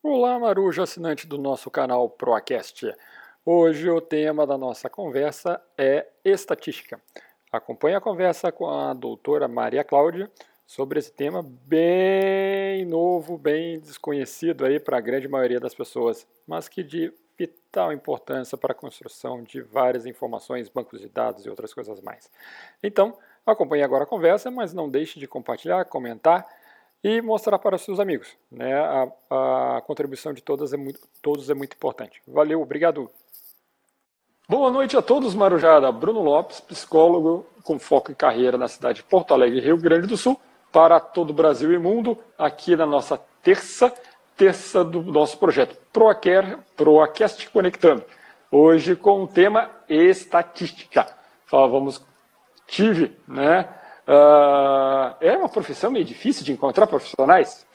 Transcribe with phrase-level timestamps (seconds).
[0.00, 2.94] Olá, Maruja, assinante do nosso canal Proacast.
[3.44, 7.00] Hoje o tema da nossa conversa é estatística.
[7.50, 10.30] Acompanhe a conversa com a doutora Maria Cláudia
[10.64, 16.68] sobre esse tema bem novo, bem desconhecido aí para a grande maioria das pessoas, mas
[16.68, 21.74] que de vital importância para a construção de várias informações, bancos de dados e outras
[21.74, 22.30] coisas mais.
[22.80, 26.46] Então, acompanhe agora a conversa, mas não deixe de compartilhar, comentar
[27.02, 28.36] e mostrar para seus amigos.
[28.50, 28.74] Né?
[28.74, 29.08] A,
[29.76, 32.20] a contribuição de todos é, muito, todos é muito importante.
[32.26, 33.10] Valeu, obrigado.
[34.48, 35.92] Boa noite a todos, Marujada.
[35.92, 40.16] Bruno Lopes, psicólogo com foco em carreira na cidade de Porto Alegre, Rio Grande do
[40.16, 40.40] Sul,
[40.72, 43.92] para todo o Brasil e mundo, aqui na nossa terça,
[44.36, 48.04] terça do nosso projeto ProAcare, ProAcast Conectando.
[48.50, 51.06] Hoje com o tema estatística.
[51.44, 52.02] Falávamos,
[52.66, 53.68] tive, né?
[54.08, 57.66] Uh, é uma profissão meio difícil de encontrar profissionais.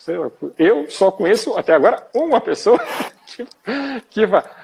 [0.58, 2.80] Eu só conheço até agora uma pessoa
[3.28, 3.46] que,
[4.10, 4.22] que,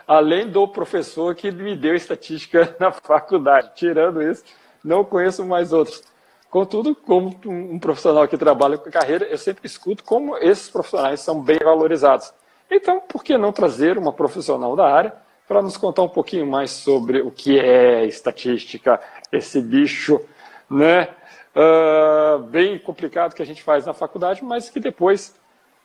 [0.08, 3.70] além do professor que me deu estatística na faculdade.
[3.76, 4.44] Tirando isso,
[4.84, 6.02] não conheço mais outros.
[6.50, 11.40] Contudo, como um profissional que trabalha com carreira, eu sempre escuto como esses profissionais são
[11.40, 12.34] bem valorizados.
[12.72, 15.14] Então, por que não trazer uma profissional da área
[15.48, 19.00] para nos contar um pouquinho mais sobre o que é estatística,
[19.32, 20.20] esse bicho,
[20.68, 21.10] né?
[21.56, 25.36] Uh, bem complicado que a gente faz na faculdade, mas que depois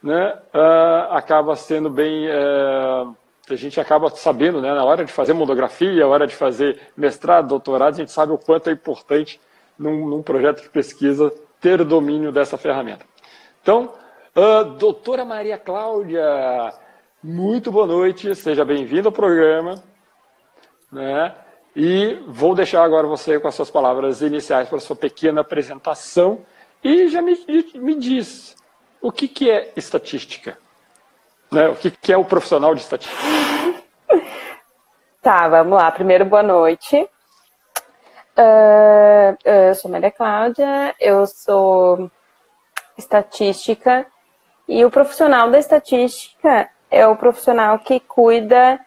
[0.02, 2.26] né, uh, acaba sendo bem.
[2.28, 3.16] Uh,
[3.48, 7.48] a gente acaba sabendo, né, na hora de fazer monografia, na hora de fazer mestrado,
[7.48, 9.38] doutorado, a gente sabe o quanto é importante
[9.78, 13.04] num, num projeto de pesquisa ter domínio dessa ferramenta.
[13.60, 13.92] Então,
[14.78, 16.72] doutora Maria Cláudia,
[17.22, 19.82] muito boa noite, seja bem-vinda ao programa.
[20.90, 21.34] Né?
[21.76, 26.44] E vou deixar agora você com as suas palavras iniciais para a sua pequena apresentação.
[26.82, 27.36] E já me,
[27.74, 28.56] me diz
[29.00, 30.56] o que, que é estatística?
[31.50, 31.68] Né?
[31.68, 33.22] O que, que é o profissional de estatística?
[35.20, 35.90] Tá, vamos lá.
[35.90, 37.08] Primeiro, boa noite.
[38.36, 42.10] Uh, eu sou Maria Cláudia, eu sou
[42.98, 44.06] estatística
[44.68, 48.78] e o profissional da estatística é o profissional que cuida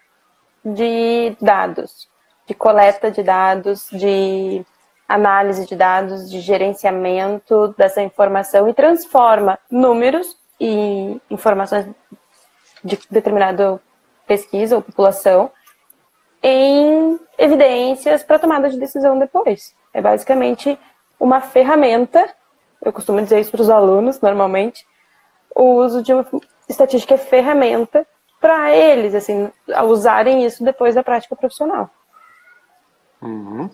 [0.64, 2.08] de dados
[2.48, 4.66] de coleta de dados, de
[5.08, 11.88] análise de dados, de gerenciamento dessa informação e transforma números e informações
[12.84, 13.80] de determinada
[14.26, 15.52] pesquisa ou população
[16.42, 19.76] em evidências para tomada de decisão depois.
[19.94, 20.78] É basicamente
[21.20, 22.30] uma ferramenta,
[22.84, 24.86] eu costumo dizer isso para os alunos normalmente,
[25.56, 26.26] o uso de uma
[26.70, 28.06] estatística é ferramenta
[28.40, 29.52] para eles, assim,
[29.86, 31.90] usarem isso depois da prática profissional.
[33.22, 33.70] Uhum.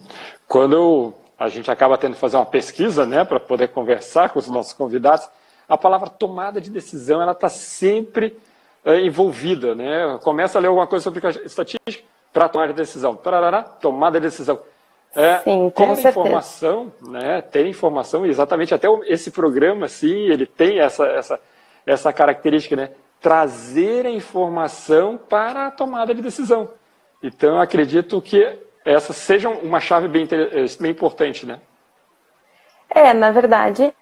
[0.47, 4.39] Quando eu, a gente acaba tendo que fazer uma pesquisa, né, para poder conversar com
[4.39, 5.27] os nossos convidados,
[5.67, 8.37] a palavra tomada de decisão ela está sempre
[8.83, 10.19] é, envolvida, né?
[10.21, 14.59] Começa a ler alguma coisa sobre estatística para tomar de decisão, Tarará, tomada de decisão.
[15.15, 17.41] É, Sim, ter informação, né?
[17.41, 21.39] Ter informação, exatamente até esse programa, sim, ele tem essa essa
[21.85, 22.91] essa característica, né?
[23.21, 26.69] Trazer a informação para a tomada de decisão.
[27.21, 31.59] Então, acredito que essa seja uma chave bem, eh, bem importante, né?
[32.89, 33.93] É, na verdade,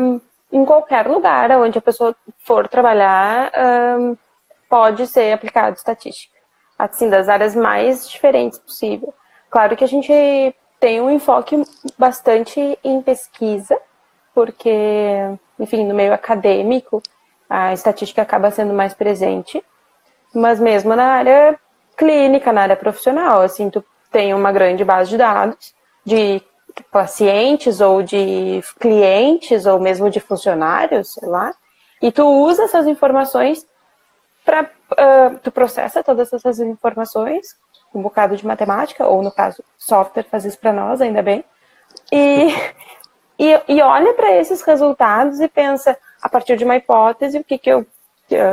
[0.00, 0.20] um,
[0.52, 3.52] em qualquer lugar onde a pessoa for trabalhar,
[3.98, 4.16] um,
[4.68, 6.34] pode ser aplicado estatística.
[6.78, 9.12] Assim, das áreas mais diferentes possível.
[9.50, 10.12] Claro que a gente
[10.80, 11.62] tem um enfoque
[11.96, 13.78] bastante em pesquisa,
[14.34, 14.70] porque,
[15.58, 17.02] enfim, no meio acadêmico,
[17.48, 19.62] a estatística acaba sendo mais presente,
[20.34, 21.58] mas mesmo na área
[21.96, 25.74] clínica, na área profissional, assim, tu tem uma grande base de dados
[26.06, 26.40] de
[26.92, 31.52] pacientes ou de clientes ou mesmo de funcionários, sei lá,
[32.00, 33.66] e tu usa essas informações
[34.44, 37.56] para uh, tu processa todas essas informações,
[37.92, 41.44] um bocado de matemática ou no caso software faz isso para nós, ainda bem,
[42.12, 42.54] e
[43.36, 47.58] e, e olha para esses resultados e pensa a partir de uma hipótese o que
[47.58, 47.84] que eu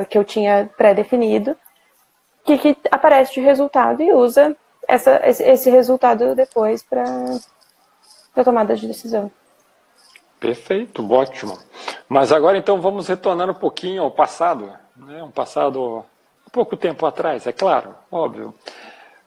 [0.10, 4.56] que eu tinha pré-definido, o que, que aparece de resultado e usa
[4.91, 7.03] essa, esse, resultado depois para
[8.35, 9.32] a tomada de decisão.
[10.38, 11.58] Perfeito, ótimo.
[12.09, 15.23] Mas agora então vamos retornar um pouquinho ao passado, né?
[15.23, 16.03] um passado
[16.52, 18.53] pouco tempo atrás, é claro, óbvio.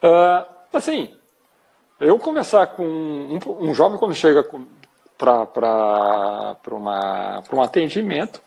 [0.03, 1.17] Uh, assim,
[1.99, 4.45] eu começar com um, um jovem quando chega
[5.17, 6.57] para
[7.51, 8.43] um atendimento,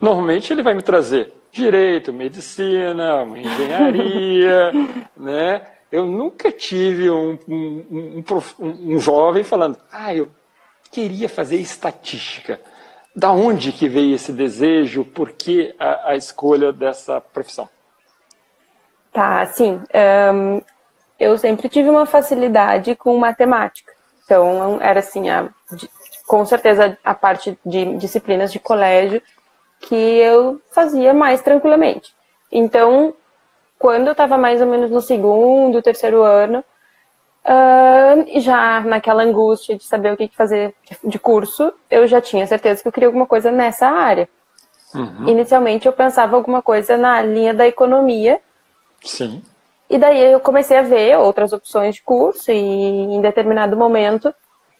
[0.00, 4.70] normalmente ele vai me trazer direito, medicina, engenharia,
[5.16, 5.66] né?
[5.90, 8.24] Eu nunca tive um, um,
[8.60, 10.28] um, um, jovem falando, ah, eu
[10.90, 12.60] queria fazer estatística.
[13.14, 15.04] da onde que veio esse desejo?
[15.04, 17.68] Por que a, a escolha dessa profissão?
[19.12, 19.80] Tá, sim.
[20.32, 20.62] Um,
[21.18, 23.92] eu sempre tive uma facilidade com matemática.
[24.24, 25.48] Então, era assim, a,
[26.26, 29.20] com certeza a parte de disciplinas de colégio
[29.80, 32.14] que eu fazia mais tranquilamente.
[32.52, 33.14] Então,
[33.80, 36.62] quando eu estava mais ou menos no segundo, terceiro ano,
[37.42, 42.82] uh, já naquela angústia de saber o que fazer de curso, eu já tinha certeza
[42.82, 44.28] que eu queria alguma coisa nessa área.
[44.94, 45.28] Uhum.
[45.28, 48.38] Inicialmente eu pensava alguma coisa na linha da economia.
[49.02, 49.42] Sim.
[49.88, 54.34] E daí eu comecei a ver outras opções de curso e em determinado momento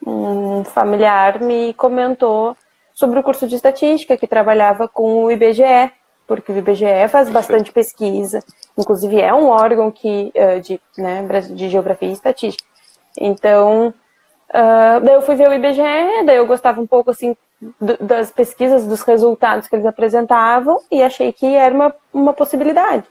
[0.06, 2.54] um familiar me comentou
[2.92, 5.90] sobre o curso de estatística que trabalhava com o IBGE,
[6.30, 8.38] porque o IBGE faz bastante pesquisa,
[8.78, 12.64] inclusive é um órgão que uh, de, né, de geografia e estatística.
[13.18, 17.36] Então, uh, daí eu fui ver o IBGE, daí eu gostava um pouco assim
[18.00, 23.02] das pesquisas, dos resultados que eles apresentavam e achei que era uma, uma possibilidade.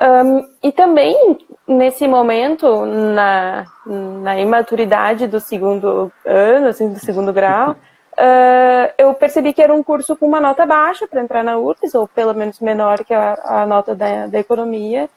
[0.00, 1.36] Um, e também,
[1.68, 7.76] nesse momento, na, na imaturidade do segundo ano, assim, do segundo grau,
[8.18, 11.94] uh, eu percebi que era um curso com uma nota baixa para entrar na URGS,
[11.94, 15.08] ou pelo menos menor que a, a nota da, da economia,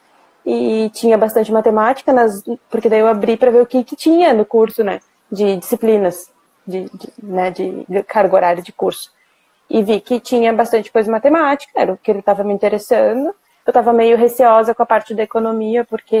[0.44, 4.32] e tinha bastante matemática, nas, porque daí eu abri para ver o que, que tinha
[4.32, 5.00] no curso, né,
[5.30, 6.30] de disciplinas,
[6.66, 9.12] de, de, né, de carga horária de curso.
[9.68, 13.34] E vi que tinha bastante coisa matemática, era o que ele estava me interessando,
[13.66, 16.18] eu estava meio receosa com a parte da economia, porque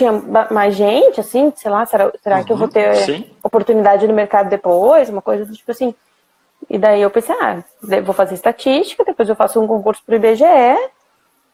[0.00, 0.12] tinha
[0.50, 3.30] mais gente, assim, sei lá, será, será uhum, que eu vou uhum, ter sim.
[3.42, 5.94] oportunidade no mercado depois, uma coisa tipo assim.
[6.68, 7.62] E daí eu pensei, ah,
[8.02, 10.44] vou fazer estatística, depois eu faço um concurso para o IBGE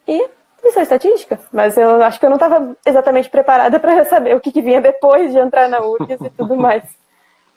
[0.06, 0.28] e
[0.62, 1.40] fiz a estatística.
[1.52, 4.80] Mas eu acho que eu não estava exatamente preparada para saber o que, que, vinha
[4.80, 6.84] depois de entrar na URGS e tudo mais.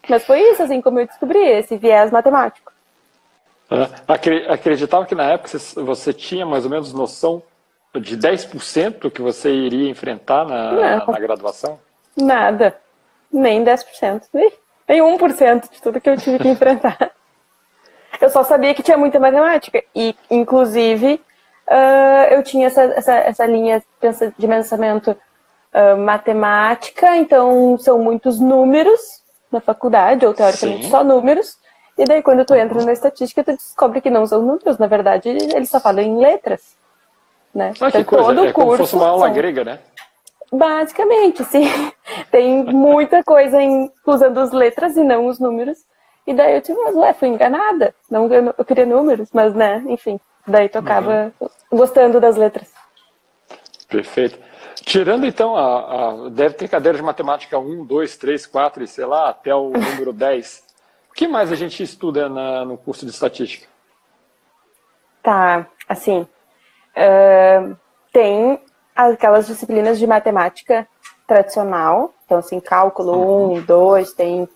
[0.07, 2.71] Mas foi isso, assim, como eu descobri esse viés matemático.
[4.47, 7.43] Acreditava que na época você tinha mais ou menos noção
[7.97, 11.79] de 10% que você iria enfrentar na, na, graduação?
[12.15, 12.77] Nada.
[13.31, 14.23] Nem 10%.
[14.33, 17.11] Nem 1% de tudo que eu tive que enfrentar.
[18.21, 19.83] eu só sabia que tinha muita matemática.
[19.95, 21.21] E, inclusive,
[21.67, 23.81] uh, eu tinha essa, essa, essa linha
[24.37, 30.89] de pensamento uh, matemática, então são muitos números na faculdade, ou teoricamente Sim.
[30.89, 31.57] só números.
[31.97, 35.29] E daí, quando tu entra na estatística, tu descobre que não são números, na verdade,
[35.29, 36.77] eles só falam em letras.
[37.53, 37.73] Né?
[37.79, 38.03] Ah, então.
[38.03, 39.33] Todo é como curso, se fosse uma aula são...
[39.33, 39.79] grega, né?
[40.51, 41.65] Basicamente, sim.
[42.31, 45.77] Tem muita coisa em, usando as letras e não os números.
[46.25, 47.93] E daí eu tive, mas ué, fui enganada.
[48.09, 50.19] Não, eu, queria números, mas né, enfim.
[50.45, 51.49] Daí tu acaba uhum.
[51.71, 52.71] gostando das letras.
[53.87, 54.37] Perfeito.
[54.75, 59.05] Tirando então, a, a, deve ter cadeira de matemática 1, 2, 3, 4 e sei
[59.05, 60.69] lá, até o número 10
[61.19, 63.67] que mais a gente estuda na, no curso de estatística?
[65.21, 66.25] Tá, assim,
[66.99, 67.77] uh,
[68.11, 68.59] tem
[68.95, 70.87] aquelas disciplinas de matemática
[71.25, 73.61] tradicional, então assim, cálculo 1, uhum.
[73.61, 74.49] 2, tem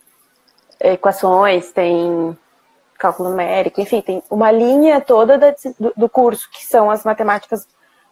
[0.79, 2.37] equações, tem
[2.97, 7.67] cálculo numérico, enfim, tem uma linha toda da, do, do curso que são as matemáticas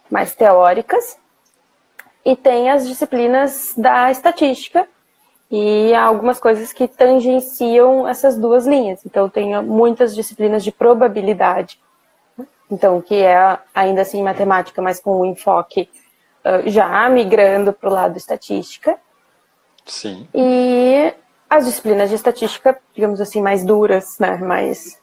[0.10, 1.18] mais teóricas,
[2.24, 4.88] e tem as disciplinas da estatística,
[5.50, 9.06] e algumas coisas que tangenciam essas duas linhas.
[9.06, 11.78] Então, tem muitas disciplinas de probabilidade,
[12.72, 15.90] então, que é ainda assim matemática, mas com o um enfoque
[16.46, 18.98] uh, já migrando para o lado estatística.
[19.86, 20.28] Sim.
[20.34, 21.14] E
[21.50, 24.98] as disciplinas de estatística, digamos assim, mais duras, né, mais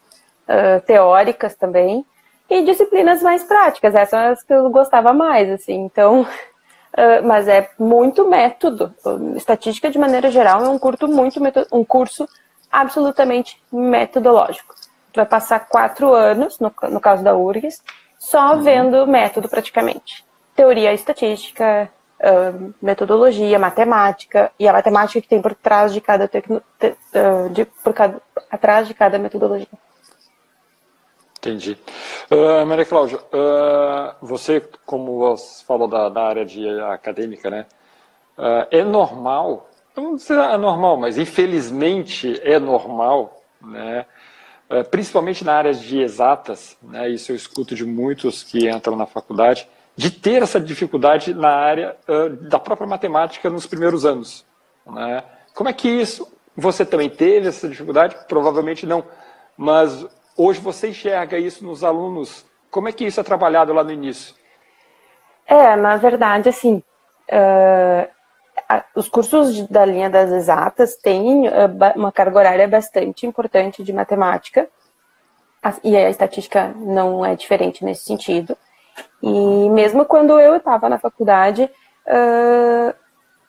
[0.48, 2.06] uh, teóricas também,
[2.48, 5.74] e disciplinas mais práticas, essas são as que eu gostava mais, assim.
[5.74, 6.26] Então,
[6.98, 8.92] Uh, mas é muito método.
[9.36, 11.40] Estatística, de maneira geral, é um, curto muito
[11.70, 12.28] um curso
[12.72, 14.74] absolutamente metodológico.
[15.14, 17.82] Vai passar quatro anos, no, no caso da URGS,
[18.18, 18.62] só uhum.
[18.62, 20.24] vendo método praticamente.
[20.54, 26.62] Teoria estatística, uh, metodologia, matemática, e a matemática que tem por trás de cada, tecno,
[26.78, 29.68] te, uh, de, por cada atrás de cada metodologia.
[31.38, 31.78] Entendi.
[32.30, 33.18] Uh, Maria Cláudia,
[34.20, 37.66] você, como você falou da, da área de acadêmica, né?
[38.70, 44.06] É normal, não dizer é normal, mas infelizmente é normal, né?
[44.90, 47.08] Principalmente na área de exatas, né?
[47.08, 51.96] isso eu escuto de muitos que entram na faculdade, de ter essa dificuldade na área
[52.42, 54.44] da própria matemática nos primeiros anos.
[54.86, 55.24] Né?
[55.54, 58.16] Como é que isso, você também teve essa dificuldade?
[58.28, 59.04] Provavelmente não,
[59.56, 60.06] mas
[60.38, 62.46] Hoje você enxerga isso nos alunos.
[62.70, 64.36] Como é que isso é trabalhado lá no início?
[65.44, 68.08] É, na verdade, assim, uh,
[68.94, 74.68] os cursos da linha das exatas têm eh, uma carga horária bastante importante de matemática,
[75.82, 78.56] e a estatística não é diferente nesse sentido.
[79.22, 81.68] E mesmo quando eu estava na faculdade,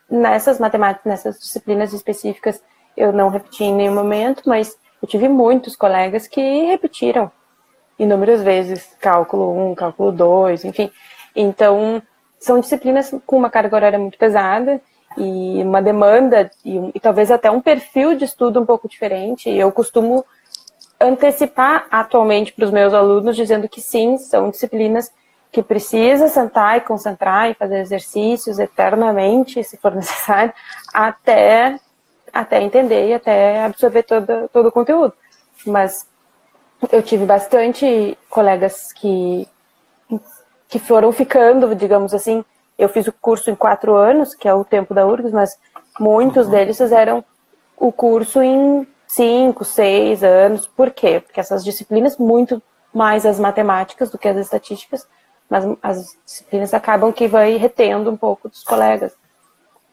[0.10, 2.62] nessas matemáticas, nessas disciplinas específicas,
[2.98, 7.32] eu não repeti em nenhum momento, mas eu tive muitos colegas que repetiram
[7.98, 10.92] inúmeras vezes cálculo 1, cálculo 2, enfim.
[11.36, 12.02] Então,
[12.40, 14.82] são disciplinas com uma carga horária muito pesada
[15.18, 19.50] e uma demanda e, e talvez até um perfil de estudo um pouco diferente.
[19.50, 20.26] Eu costumo
[21.00, 25.12] antecipar atualmente para os meus alunos dizendo que sim, são disciplinas
[25.52, 30.54] que precisa sentar e concentrar e fazer exercícios eternamente, se for necessário,
[30.94, 31.80] até,
[32.32, 35.14] até entender e até absorver todo, todo o conteúdo.
[35.66, 36.08] Mas
[36.92, 39.48] eu tive bastante colegas que,
[40.68, 42.46] que foram ficando, digamos assim.
[42.80, 45.60] Eu fiz o curso em quatro anos, que é o tempo da URGS, mas
[46.00, 46.52] muitos uhum.
[46.52, 47.24] deles fizeram
[47.76, 50.66] o curso em cinco, seis anos.
[50.66, 51.20] Por quê?
[51.20, 55.06] Porque essas disciplinas, muito mais as matemáticas do que as estatísticas,
[55.50, 59.14] mas as disciplinas acabam que vai retendo um pouco dos colegas.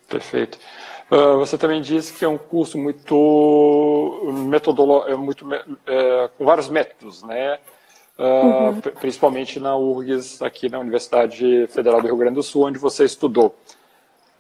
[0.09, 0.57] Perfeito.
[1.11, 5.47] Uh, você também disse que é um curso muito metodológico, é muito
[5.87, 7.59] é, com vários métodos, né?
[8.19, 8.81] Uh, uhum.
[8.81, 13.55] Principalmente na URGS, aqui na Universidade Federal do Rio Grande do Sul, onde você estudou.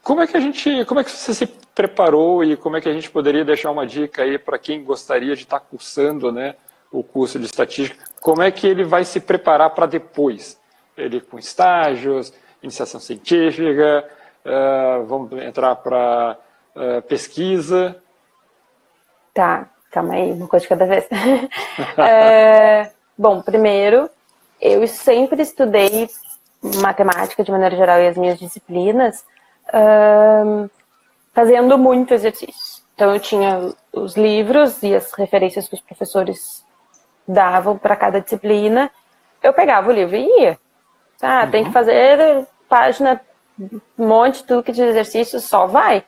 [0.03, 2.89] Como é que a gente, como é que você se preparou e como é que
[2.89, 6.55] a gente poderia deixar uma dica aí para quem gostaria de estar cursando, né,
[6.91, 8.03] o curso de estatística?
[8.21, 10.59] Como é que ele vai se preparar para depois?
[10.97, 14.09] ele com estágios, iniciação científica,
[14.45, 16.39] uh, vamos entrar para
[16.75, 17.97] uh, eh, pesquisa.
[19.35, 21.07] Tá, calma aí, uma coisa de cada vez.
[21.99, 24.09] é, bom, primeiro,
[24.61, 26.09] eu sempre estudei
[26.83, 29.25] matemática de maneira geral e as minhas disciplinas
[29.69, 30.71] uh,
[31.33, 32.83] fazendo muito exercício.
[32.95, 36.65] Então eu tinha os livros e as referências que os professores
[37.29, 38.91] davam para cada disciplina.
[39.43, 40.59] Eu pegava o livro e ia.
[41.21, 41.51] Ah, uhum.
[41.51, 43.21] tem que fazer página,
[43.99, 46.05] um monte, tudo que de exercício, só vai.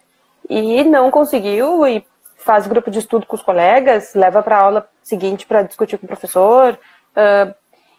[0.48, 2.06] E não conseguiu e
[2.38, 6.06] faz grupo de estudo com os colegas, leva para a aula seguinte para discutir com
[6.06, 6.78] o professor.
[7.18, 7.52] Uh,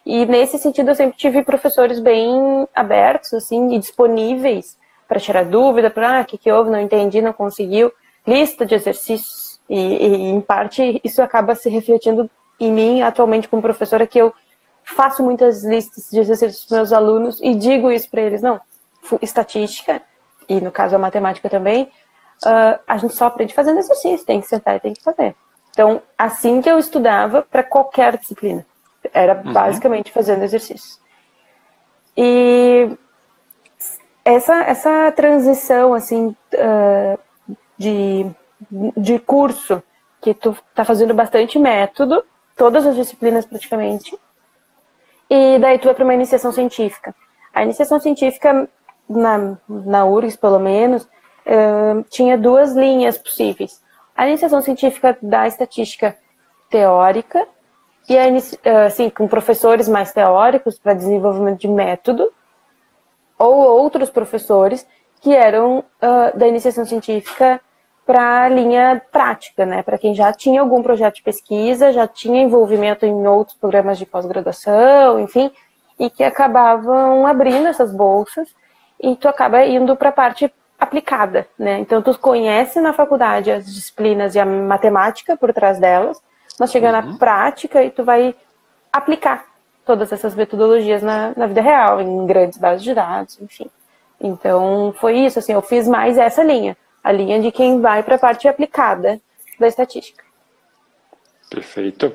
[0.06, 5.90] e nesse sentido eu sempre tive professores bem abertos, assim, e disponíveis para tirar dúvida,
[5.90, 7.92] para ah, o que, que houve, não entendi, não conseguiu,
[8.26, 9.60] lista de exercícios.
[9.68, 14.34] E, e, em parte isso acaba se refletindo em mim atualmente como professora que eu
[14.82, 18.60] faço muitas listas de exercícios para meus alunos e digo isso para eles, não,
[19.22, 20.02] estatística,
[20.48, 21.84] e no caso a matemática também,
[22.44, 25.36] uh, a gente só aprende fazendo exercício, tem que sentar e tem que fazer.
[25.70, 28.66] Então, assim que eu estudava para qualquer disciplina,
[29.12, 29.52] era uhum.
[29.52, 31.00] basicamente fazendo exercício.
[32.16, 32.90] E
[34.24, 37.18] essa, essa transição, assim, uh,
[37.78, 38.26] de,
[38.96, 39.82] de curso,
[40.20, 42.22] que tu tá fazendo bastante método,
[42.56, 44.16] todas as disciplinas praticamente,
[45.30, 47.14] e daí tu vai para uma iniciação científica.
[47.54, 48.68] A iniciação científica,
[49.08, 53.80] na, na URGS pelo menos, uh, tinha duas linhas possíveis.
[54.14, 56.16] A iniciação científica da estatística
[56.68, 57.46] teórica,
[58.10, 62.32] e a, assim, com professores mais teóricos para desenvolvimento de método,
[63.38, 64.84] ou outros professores
[65.20, 67.60] que eram uh, da iniciação científica
[68.04, 69.84] para a linha prática, né?
[69.84, 74.04] Para quem já tinha algum projeto de pesquisa, já tinha envolvimento em outros programas de
[74.04, 75.48] pós-graduação, enfim,
[75.96, 78.48] e que acabavam abrindo essas bolsas
[78.98, 81.78] e tu acaba indo para a parte aplicada, né?
[81.78, 86.20] Então tu conhece na faculdade as disciplinas e a matemática por trás delas,
[86.60, 86.92] mas chega uhum.
[86.92, 88.36] na prática e tu vai
[88.92, 89.46] aplicar
[89.84, 93.68] todas essas metodologias na, na vida real, em grandes bases de dados, enfim.
[94.20, 98.16] Então foi isso, assim, eu fiz mais essa linha a linha de quem vai para
[98.16, 99.20] a parte aplicada
[99.58, 100.24] da estatística.
[101.48, 102.06] Perfeito.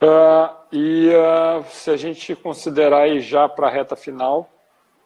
[0.00, 4.48] Uh, e uh, se a gente considerar aí já para a reta final,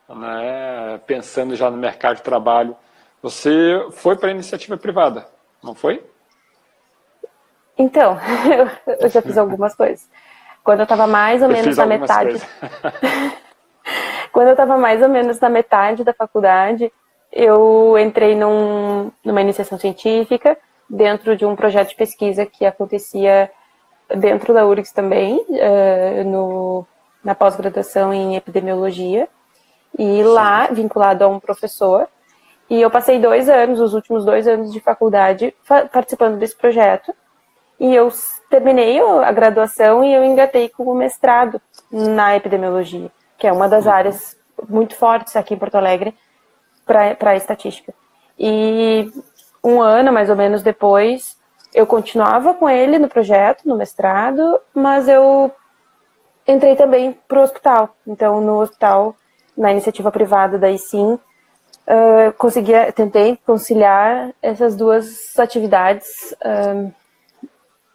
[0.09, 2.77] né, pensando já no mercado de trabalho,
[3.23, 5.27] você foi para a iniciativa privada,
[5.63, 6.05] não foi?
[7.79, 8.19] Então,
[9.01, 10.07] eu já fiz algumas coisas.
[10.65, 12.39] Quando eu estava mais ou eu menos na metade.
[14.33, 16.93] Quando eu estava mais ou menos na metade da faculdade,
[17.33, 20.59] eu entrei num, numa iniciação científica
[20.89, 23.51] dentro de um projeto de pesquisa que acontecia
[24.17, 26.87] dentro da URGS também, uh, no,
[27.23, 29.29] na pós-graduação em epidemiologia,
[29.99, 32.09] e lá, vinculado a um professor,
[32.71, 35.55] e eu passei dois anos, os últimos dois anos de faculdade,
[35.93, 37.15] participando desse projeto,
[37.79, 38.11] e eu
[38.51, 43.87] terminei a graduação e eu engatei com o mestrado na epidemiologia, que é uma das
[43.87, 43.93] uhum.
[43.93, 44.37] áreas
[44.69, 46.15] muito fortes aqui em Porto Alegre,
[46.85, 47.93] para a estatística.
[48.39, 49.13] E
[49.63, 51.37] um ano mais ou menos depois,
[51.75, 55.53] eu continuava com ele no projeto, no mestrado, mas eu
[56.47, 57.95] entrei também para o hospital.
[58.07, 59.15] Então, no hospital,
[59.57, 66.35] na iniciativa privada, daí sim, uh, consegui, tentei conciliar essas duas atividades.
[66.43, 66.93] Uh,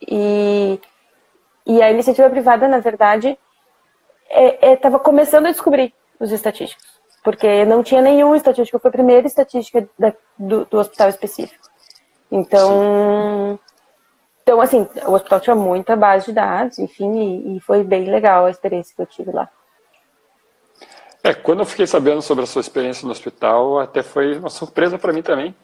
[0.07, 0.79] e,
[1.65, 3.38] e a iniciativa privada, na verdade,
[4.29, 6.86] estava é, é, começando a descobrir os estatísticos,
[7.24, 11.67] porque não tinha nenhum estatístico, foi a primeira estatística da, do, do hospital específico.
[12.31, 13.60] Então,
[14.43, 18.45] então, assim, o hospital tinha muita base de dados, enfim, e, e, foi bem legal
[18.45, 19.50] a experiência que eu tive lá.
[21.24, 25.00] É, quando eu fiquei sabendo sobre a sua experiência no hospital, até foi uma surpresa
[25.00, 25.55] para mim também,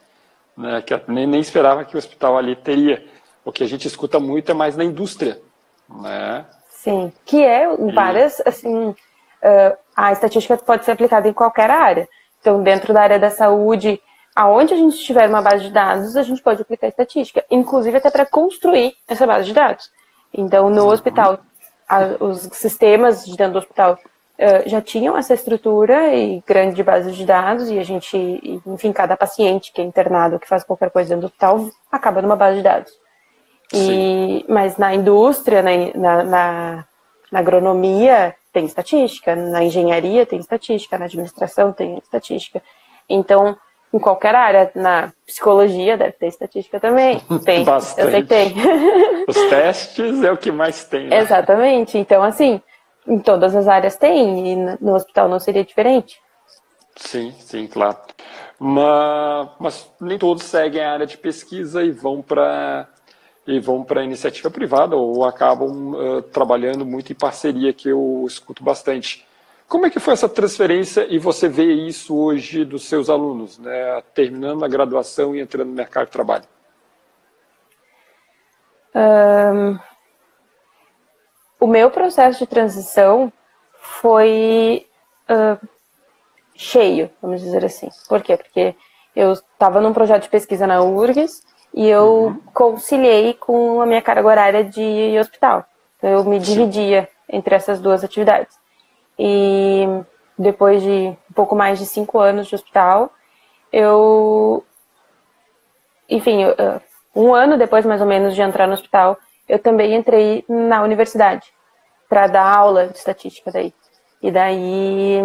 [0.56, 3.06] né, que nem, nem esperava que o hospital ali teria.
[3.50, 5.42] O que a gente escuta muito é mais na indústria,
[5.90, 6.46] né?
[6.70, 12.08] Sim, que é várias, assim, uh, a estatística pode ser aplicada em qualquer área.
[12.40, 14.00] Então, dentro da área da saúde,
[14.36, 18.12] aonde a gente tiver uma base de dados, a gente pode aplicar estatística, inclusive até
[18.12, 19.90] para construir essa base de dados.
[20.32, 20.90] Então, no uhum.
[20.90, 21.40] hospital,
[21.88, 23.98] a, os sistemas de dentro do hospital
[24.38, 29.18] uh, já tinham essa estrutura e grande base de dados, e a gente, enfim, cada
[29.18, 32.64] paciente que é internado, que faz qualquer coisa dentro do hospital, acaba numa base de
[32.64, 33.09] dados.
[33.74, 36.86] E, mas na indústria, na, na, na,
[37.32, 42.62] na agronomia, tem estatística, na engenharia tem estatística, na administração tem estatística.
[43.08, 43.58] Então,
[43.94, 47.20] em qualquer área, na psicologia deve ter estatística também.
[47.46, 48.06] Tem, Bastante.
[48.06, 48.54] eu sei que tem.
[49.28, 51.08] Os testes é o que mais tem.
[51.08, 51.18] Né?
[51.20, 51.98] Exatamente.
[51.98, 52.62] Então, assim,
[53.08, 56.20] em todas as áreas tem, e no hospital não seria diferente.
[56.96, 57.98] Sim, sim, claro.
[58.60, 62.88] Mas, mas nem todos seguem a área de pesquisa e vão para
[63.50, 68.24] e vão para a iniciativa privada ou acabam uh, trabalhando muito em parceria, que eu
[68.28, 69.26] escuto bastante.
[69.68, 74.04] Como é que foi essa transferência e você vê isso hoje dos seus alunos, né,
[74.14, 76.46] terminando a graduação e entrando no mercado de trabalho?
[78.94, 79.80] Um,
[81.60, 83.34] o meu processo de transição
[83.80, 84.88] foi
[85.28, 85.68] uh,
[86.56, 87.90] cheio, vamos dizer assim.
[88.08, 88.38] Por quê?
[88.38, 88.76] Porque
[89.16, 92.42] eu estava num projeto de pesquisa na URGS e eu uhum.
[92.54, 95.66] conciliei com a minha carga horária de hospital.
[95.98, 98.58] Então, eu me dividia entre essas duas atividades.
[99.18, 99.86] E
[100.38, 100.90] depois de
[101.30, 103.12] um pouco mais de cinco anos de hospital,
[103.72, 104.64] eu.
[106.10, 106.46] Enfim,
[107.16, 111.54] um ano depois, mais ou menos, de entrar no hospital, eu também entrei na universidade
[112.08, 113.74] para dar aula de estatística daí.
[114.22, 115.22] E daí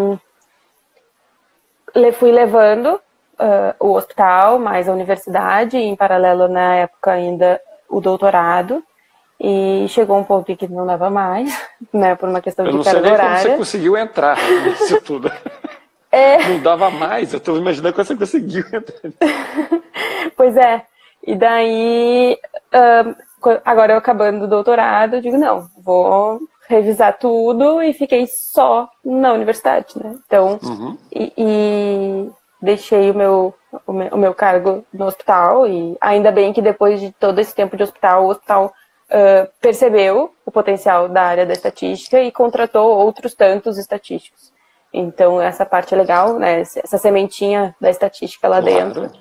[2.12, 3.00] fui levando
[3.38, 8.82] uh, o hospital, mais a universidade, e em paralelo, na época, ainda o doutorado.
[9.40, 11.52] E chegou um ponto em que não dava mais,
[11.92, 13.22] né, por uma questão eu de carga horária.
[13.22, 15.30] Eu não sei como você conseguiu entrar nisso tudo.
[16.10, 16.48] É...
[16.48, 19.10] Não dava mais, eu estou imaginando como você conseguiu entrar.
[20.36, 20.84] pois é,
[21.26, 22.38] e daí,
[22.72, 23.16] uh,
[23.64, 29.32] agora eu acabando o doutorado, eu digo, não, vou revisar tudo e fiquei só na
[29.32, 30.16] universidade, né?
[30.26, 30.96] Então, uhum.
[31.12, 32.30] e, e,
[32.64, 33.55] deixei o meu,
[33.87, 37.55] o meu, o meu cargo no hospital e ainda bem que depois de todo esse
[37.55, 38.72] tempo de hospital, o hospital
[39.11, 44.53] uh, percebeu o potencial da área da estatística e contratou outros tantos estatísticos.
[44.92, 46.61] Então essa parte é legal, né?
[46.61, 48.74] Essa sementinha da estatística lá claro.
[48.74, 49.12] dentro.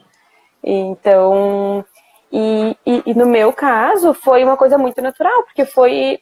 [0.64, 1.86] Então
[2.32, 6.20] e, e, e, no meu caso foi uma coisa muito natural, porque foi,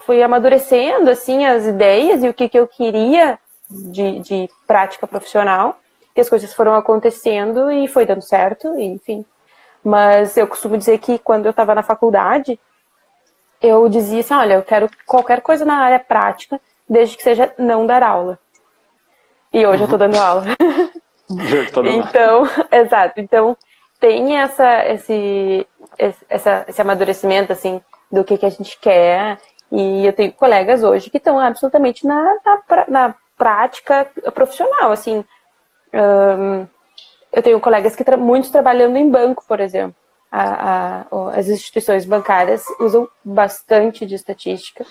[0.00, 3.38] foi amadurecendo assim as ideias e o que, que eu queria
[3.70, 5.76] de, de prática profissional
[6.14, 9.24] que as coisas foram acontecendo e foi dando certo, enfim.
[9.84, 12.58] Mas eu costumo dizer que quando eu estava na faculdade,
[13.60, 17.86] eu dizia assim, olha, eu quero qualquer coisa na área prática, desde que seja não
[17.86, 18.38] dar aula.
[19.52, 19.82] E hoje uhum.
[19.82, 20.44] eu estou dando aula.
[21.94, 23.20] então, exato.
[23.20, 23.56] Então,
[24.00, 25.66] tem essa, esse,
[26.28, 29.38] essa, esse amadurecimento, assim, do que, que a gente quer.
[29.70, 35.24] E eu tenho colegas hoje que estão absolutamente na, na, na prática profissional, assim,
[35.94, 36.66] um,
[37.32, 39.96] eu tenho colegas que tra muitos trabalhando em banco, por exemplo.
[40.30, 44.84] A, a, as instituições bancárias usam bastante de estatística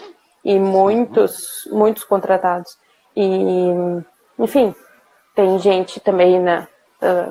[0.44, 2.78] e muitos, muitos contratados.
[3.16, 3.70] E,
[4.38, 4.74] enfim,
[5.36, 6.68] tem gente também na,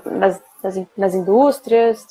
[0.04, 2.04] nas, nas, nas indústrias.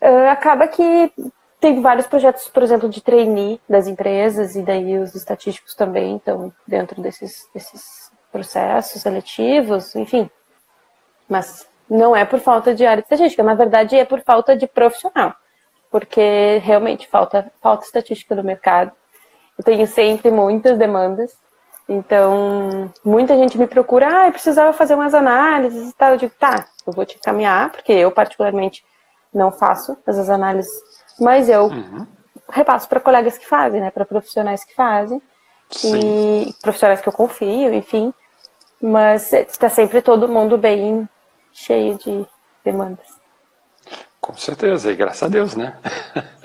[0.00, 1.12] Uh, acaba que
[1.60, 6.52] tem vários projetos, por exemplo, de trainee das empresas, e daí os estatísticos também estão
[6.66, 10.30] dentro desses, desses processos seletivos, enfim.
[11.30, 15.34] Mas não é por falta de área estatística, na verdade é por falta de profissional,
[15.90, 18.92] porque realmente falta, falta estatística no mercado.
[19.56, 21.36] Eu tenho sempre muitas demandas,
[21.88, 26.12] então muita gente me procura, ah, eu precisava fazer umas análises e tal.
[26.12, 28.84] Eu digo, tá, eu vou te encaminhar, porque eu particularmente
[29.32, 30.72] não faço essas análises,
[31.20, 32.06] mas eu uhum.
[32.48, 35.22] repasso para colegas que fazem, né, para profissionais que fazem,
[35.70, 36.48] Sim.
[36.48, 38.12] e profissionais que eu confio, enfim,
[38.80, 41.08] mas está sempre todo mundo bem
[41.52, 42.26] cheio de
[42.64, 43.20] demandas.
[44.20, 45.74] Com certeza, e graças a Deus, né?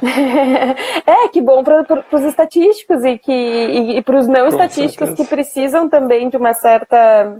[1.05, 5.09] é, que bom para os estatísticos e, que, e, e para os não Com estatísticos
[5.09, 5.15] certeza.
[5.15, 7.37] que precisam também de uma certa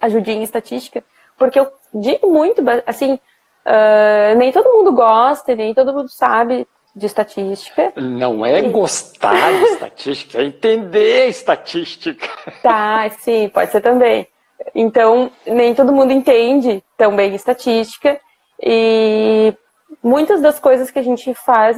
[0.00, 1.04] ajudinha estatística.
[1.36, 7.06] Porque eu digo muito, assim, uh, nem todo mundo gosta, nem todo mundo sabe de
[7.06, 7.92] estatística.
[7.96, 12.28] Não é gostar de estatística, é entender estatística.
[12.62, 14.26] Tá, sim, pode ser também.
[14.74, 18.20] Então, nem todo mundo entende tão bem estatística.
[18.60, 19.54] E
[20.02, 21.76] muitas das coisas que a gente faz,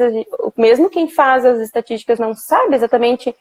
[0.57, 3.35] mesmo quem faz as estatísticas não sabe exatamente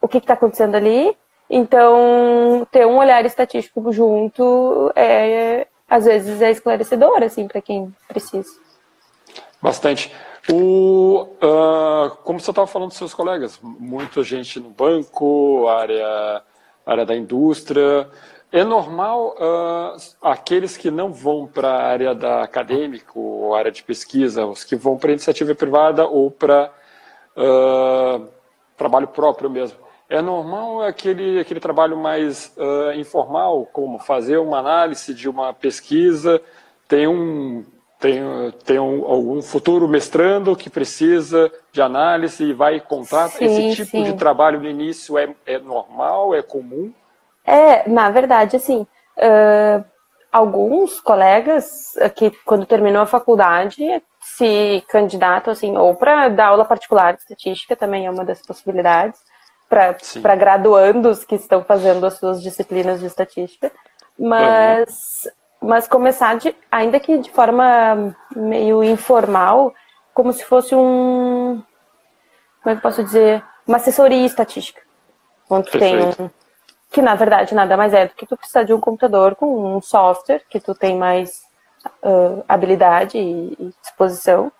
[0.00, 1.16] o que está acontecendo ali.
[1.48, 8.50] Então, ter um olhar estatístico junto é, às vezes, é esclarecedor, assim, para quem precisa.
[9.60, 10.12] Bastante.
[10.48, 16.42] O, uh, como você estava falando dos seus colegas, muita gente no banco, área,
[16.86, 18.08] área da indústria.
[18.52, 23.82] É normal uh, aqueles que não vão para a área da acadêmica ou área de
[23.82, 26.72] pesquisa, os que vão para iniciativa privada ou para
[27.36, 28.26] uh,
[28.76, 29.78] trabalho próprio mesmo.
[30.08, 36.42] É normal aquele, aquele trabalho mais uh, informal, como fazer uma análise de uma pesquisa,
[36.88, 37.64] tem um
[38.00, 38.18] tem,
[38.64, 43.40] tem um, algum futuro mestrando que precisa de análise e vai contratar.
[43.40, 44.02] Esse tipo sim.
[44.04, 46.92] de trabalho no início é, é normal, é comum?
[47.50, 48.86] É, na verdade, assim,
[49.16, 49.84] uh,
[50.30, 57.14] alguns colegas que, quando terminou a faculdade, se candidatam, assim, ou para dar aula particular
[57.14, 59.20] de estatística, também é uma das possibilidades,
[59.68, 63.72] para graduandos que estão fazendo as suas disciplinas de estatística,
[64.18, 65.68] mas, uhum.
[65.68, 69.72] mas começar, de, ainda que de forma meio informal,
[70.12, 71.62] como se fosse um.
[72.62, 73.42] Como é que eu posso dizer?
[73.66, 74.82] Uma assessoria estatística.
[75.48, 76.30] Onde tem um,
[76.90, 79.80] que na verdade nada mais é do que tu precisar de um computador com um
[79.80, 81.42] software que tu tem mais
[82.02, 84.50] uh, habilidade e, e, disposição.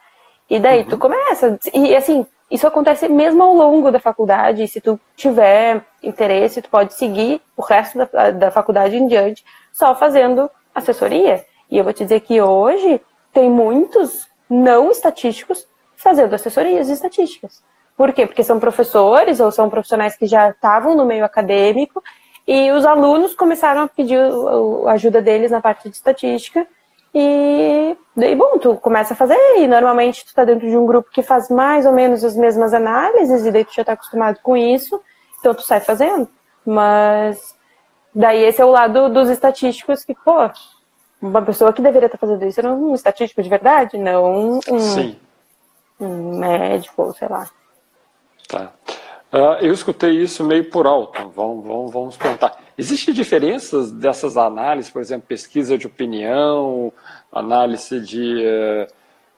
[0.48, 0.88] E daí uhum.
[0.88, 1.58] tu começa.
[1.74, 4.62] E assim, isso acontece mesmo ao longo da faculdade.
[4.62, 9.44] E se tu tiver interesse, tu pode seguir o resto da, da faculdade em diante
[9.72, 11.44] só fazendo assessoria.
[11.70, 13.00] E eu vou te dizer que hoje
[13.32, 15.66] tem muitos não estatísticos
[15.96, 17.62] fazendo assessorias estatísticas.
[17.96, 18.26] Por quê?
[18.26, 22.02] Porque são professores ou são profissionais que já estavam no meio acadêmico
[22.52, 26.66] e os alunos começaram a pedir a ajuda deles na parte de estatística.
[27.14, 31.12] E daí, bom, tu começa a fazer, e normalmente tu está dentro de um grupo
[31.12, 34.56] que faz mais ou menos as mesmas análises, e daí tu já está acostumado com
[34.56, 35.00] isso,
[35.38, 36.28] então tu sai fazendo.
[36.66, 37.54] Mas
[38.12, 40.50] daí esse é o lado dos estatísticos que, pô,
[41.22, 44.60] uma pessoa que deveria estar tá fazendo isso era um estatístico de verdade, não um,
[46.00, 47.48] um médico, sei lá.
[48.48, 48.72] Tá.
[49.32, 51.28] Uh, eu escutei isso meio por alto.
[51.30, 52.58] Vamos, vamos, vamos perguntar.
[52.76, 56.92] Existem diferenças dessas análises, por exemplo, pesquisa de opinião,
[57.30, 58.44] análise de,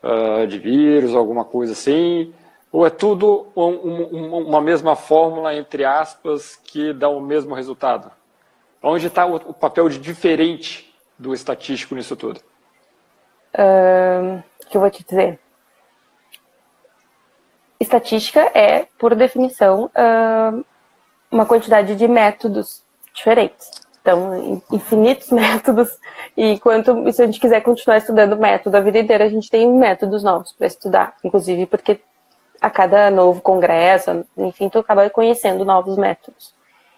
[0.03, 2.33] uh, de vírus, alguma coisa assim?
[2.71, 8.11] Ou é tudo um, um, uma mesma fórmula, entre aspas, que dá o mesmo resultado?
[8.83, 12.41] Onde está o, o, papel de diferente do estatístico nisso tudo?
[13.55, 15.39] O uh, que eu vou te dizer?
[17.83, 19.91] Estatística é, por definição,
[21.31, 22.83] uma quantidade de métodos
[23.15, 23.71] diferentes.
[24.01, 25.89] Então, infinitos métodos.
[26.37, 29.71] E quanto, se a gente quiser continuar estudando método a vida inteira, a gente tem
[29.73, 31.15] métodos novos para estudar.
[31.25, 32.01] Inclusive porque
[32.61, 36.55] a cada novo congresso, enfim, tu acaba conhecendo novos métodos.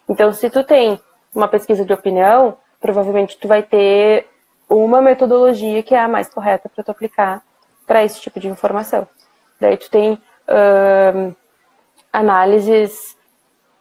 [0.08, 1.00] Então, se tu tem
[1.34, 4.26] uma pesquisa de opinião, provavelmente tu vai ter
[4.68, 7.42] uma metodologia que é a mais correta para tu aplicar
[7.86, 9.06] para esse tipo de informação.
[9.60, 10.18] Daí tu tem
[10.48, 11.34] uh,
[12.12, 13.16] análises,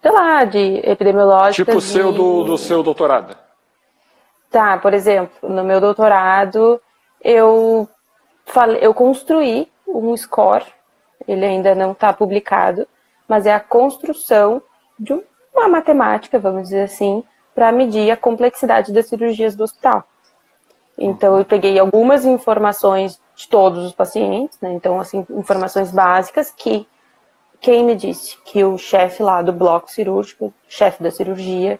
[0.01, 1.55] sei lá, de epidemiológicas.
[1.55, 2.17] Tipo o seu de...
[2.17, 3.37] do, do seu doutorado.
[4.49, 6.79] Tá, por exemplo, no meu doutorado
[7.23, 7.87] eu,
[8.45, 10.65] falei, eu construí um score,
[11.27, 12.87] ele ainda não está publicado,
[13.27, 14.61] mas é a construção
[14.99, 15.13] de
[15.53, 17.23] uma matemática, vamos dizer assim,
[17.55, 20.03] para medir a complexidade das cirurgias do hospital.
[20.97, 24.71] Então, eu peguei algumas informações de todos os pacientes, né?
[24.73, 26.87] Então, assim, informações básicas que
[27.59, 31.79] quem me disse que o chefe lá do bloco cirúrgico, chefe da cirurgia,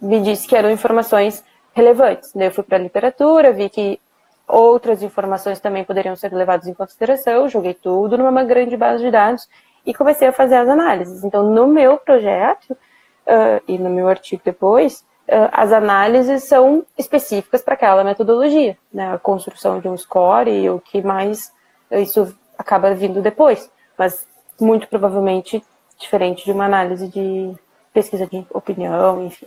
[0.00, 2.32] me disse que eram informações relevantes.
[2.34, 4.00] Daí eu fui para a literatura, vi que
[4.48, 9.48] outras informações também poderiam ser levadas em consideração, joguei tudo numa grande base de dados
[9.84, 11.22] e comecei a fazer as análises.
[11.22, 15.04] Então, no meu projeto uh, e no meu artigo depois,
[15.52, 19.14] as análises são específicas para aquela metodologia, né?
[19.14, 21.52] A construção de um score e o que mais
[21.90, 24.26] isso acaba vindo depois, mas
[24.60, 25.62] muito provavelmente
[25.98, 27.54] diferente de uma análise de
[27.92, 29.46] pesquisa de opinião, enfim.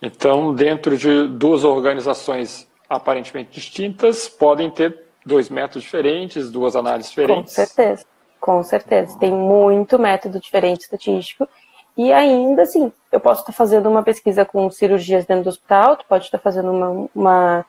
[0.00, 7.54] Então, dentro de duas organizações aparentemente distintas, podem ter dois métodos diferentes, duas análises diferentes.
[7.54, 8.04] Com certeza,
[8.40, 9.18] com certeza.
[9.18, 11.48] Tem muito método diferente estatístico.
[11.96, 16.04] E ainda assim, eu posso estar fazendo uma pesquisa com cirurgias dentro do hospital, tu
[16.06, 17.64] pode estar fazendo uma, uma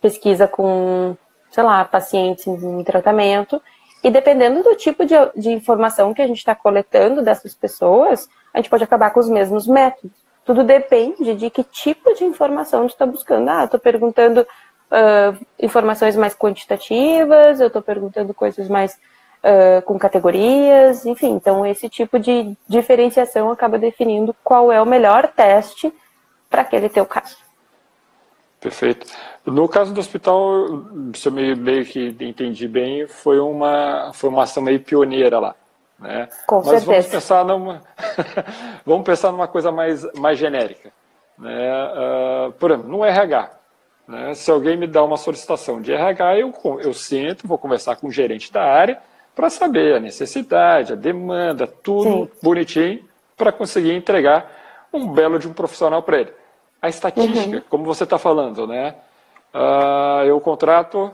[0.00, 1.14] pesquisa com,
[1.50, 3.60] sei lá, pacientes em tratamento,
[4.02, 8.58] e dependendo do tipo de, de informação que a gente está coletando dessas pessoas, a
[8.58, 10.16] gente pode acabar com os mesmos métodos.
[10.44, 13.48] Tudo depende de que tipo de informação gente está buscando.
[13.50, 18.98] Ah, estou perguntando uh, informações mais quantitativas, eu estou perguntando coisas mais
[19.44, 21.30] uh, com categorias, enfim.
[21.30, 25.92] Então, esse tipo de diferenciação acaba definindo qual é o melhor teste
[26.48, 27.36] para aquele teu caso.
[28.60, 29.06] Perfeito.
[29.46, 30.66] No caso do hospital,
[31.14, 35.54] se eu meio que entendi bem, foi uma, foi uma ação meio pioneira lá.
[35.98, 36.28] Né?
[36.46, 36.86] Com Mas certeza.
[36.86, 37.82] vamos pensar numa,
[38.84, 40.92] vamos pensar numa coisa mais, mais genérica.
[41.38, 41.72] Né?
[41.72, 43.50] Uh, por exemplo, no RH.
[44.06, 44.34] Né?
[44.34, 48.12] Se alguém me dá uma solicitação de RH, eu, eu sento, vou conversar com o
[48.12, 49.00] gerente da área
[49.40, 52.30] para saber a necessidade, a demanda, tudo Sim.
[52.42, 53.02] bonitinho
[53.38, 54.52] para conseguir entregar
[54.92, 56.32] um belo de um profissional para ele.
[56.82, 57.62] A estatística, uhum.
[57.70, 58.96] como você está falando, né?
[59.54, 61.10] Uh, eu contrato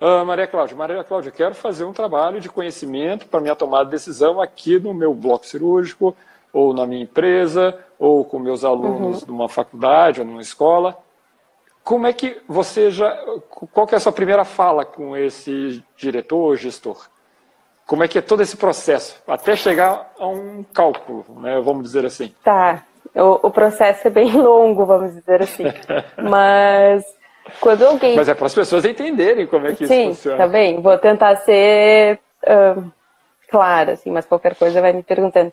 [0.00, 3.90] ah, Maria Cláudia, Maria Cláudia, quero fazer um trabalho de conhecimento para minha tomada de
[3.90, 6.16] decisão aqui no meu bloco cirúrgico,
[6.52, 9.28] ou na minha empresa, ou com meus alunos uhum.
[9.28, 10.96] numa faculdade ou numa escola.
[11.82, 13.10] Como é que você já.
[13.72, 17.12] Qual que é a sua primeira fala com esse diretor, gestor?
[17.86, 22.06] Como é que é todo esse processo, até chegar a um cálculo, né, vamos dizer
[22.06, 22.34] assim?
[22.42, 22.82] Tá,
[23.14, 25.64] o, o processo é bem longo, vamos dizer assim.
[26.16, 27.04] Mas
[27.60, 28.16] quando alguém.
[28.16, 30.38] Mas é para as pessoas entenderem como é que Sim, isso funciona.
[30.38, 32.90] Tá bem, vou tentar ser uh,
[33.50, 35.52] clara, assim, mas qualquer coisa vai me perguntando.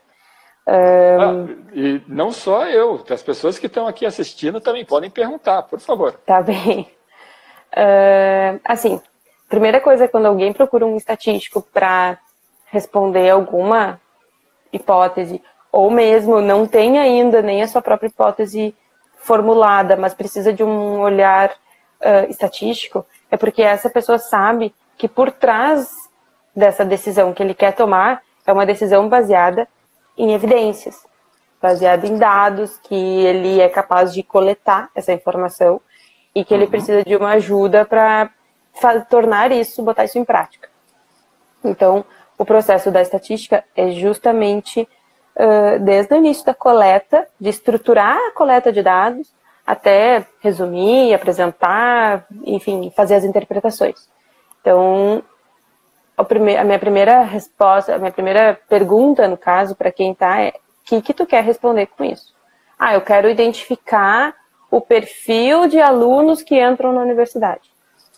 [0.65, 5.79] Ah, e não só eu, as pessoas que estão aqui assistindo também podem perguntar, por
[5.79, 6.13] favor.
[6.25, 6.87] Tá bem.
[7.73, 9.01] Uh, assim,
[9.51, 12.17] primeira coisa, quando alguém procura um estatístico para
[12.67, 13.99] responder alguma
[14.71, 18.73] hipótese, ou mesmo não tem ainda nem a sua própria hipótese
[19.17, 25.29] formulada, mas precisa de um olhar uh, estatístico, é porque essa pessoa sabe que por
[25.31, 25.89] trás
[26.55, 29.67] dessa decisão que ele quer tomar é uma decisão baseada
[30.17, 31.05] em evidências,
[31.61, 35.81] baseada em dados que ele é capaz de coletar essa informação
[36.33, 36.71] e que ele uhum.
[36.71, 38.29] precisa de uma ajuda para
[39.09, 40.69] tornar isso, botar isso em prática.
[41.63, 42.05] Então,
[42.37, 44.81] o processo da estatística é justamente
[45.35, 49.31] uh, desde o início da coleta, de estruturar a coleta de dados,
[49.65, 54.09] até resumir, apresentar, enfim, fazer as interpretações.
[54.59, 55.23] Então,
[56.17, 60.53] a minha primeira resposta, a minha primeira pergunta, no caso, para quem está, é: o
[60.85, 62.33] que, que tu quer responder com isso?
[62.77, 64.35] Ah, eu quero identificar
[64.69, 67.70] o perfil de alunos que entram na universidade.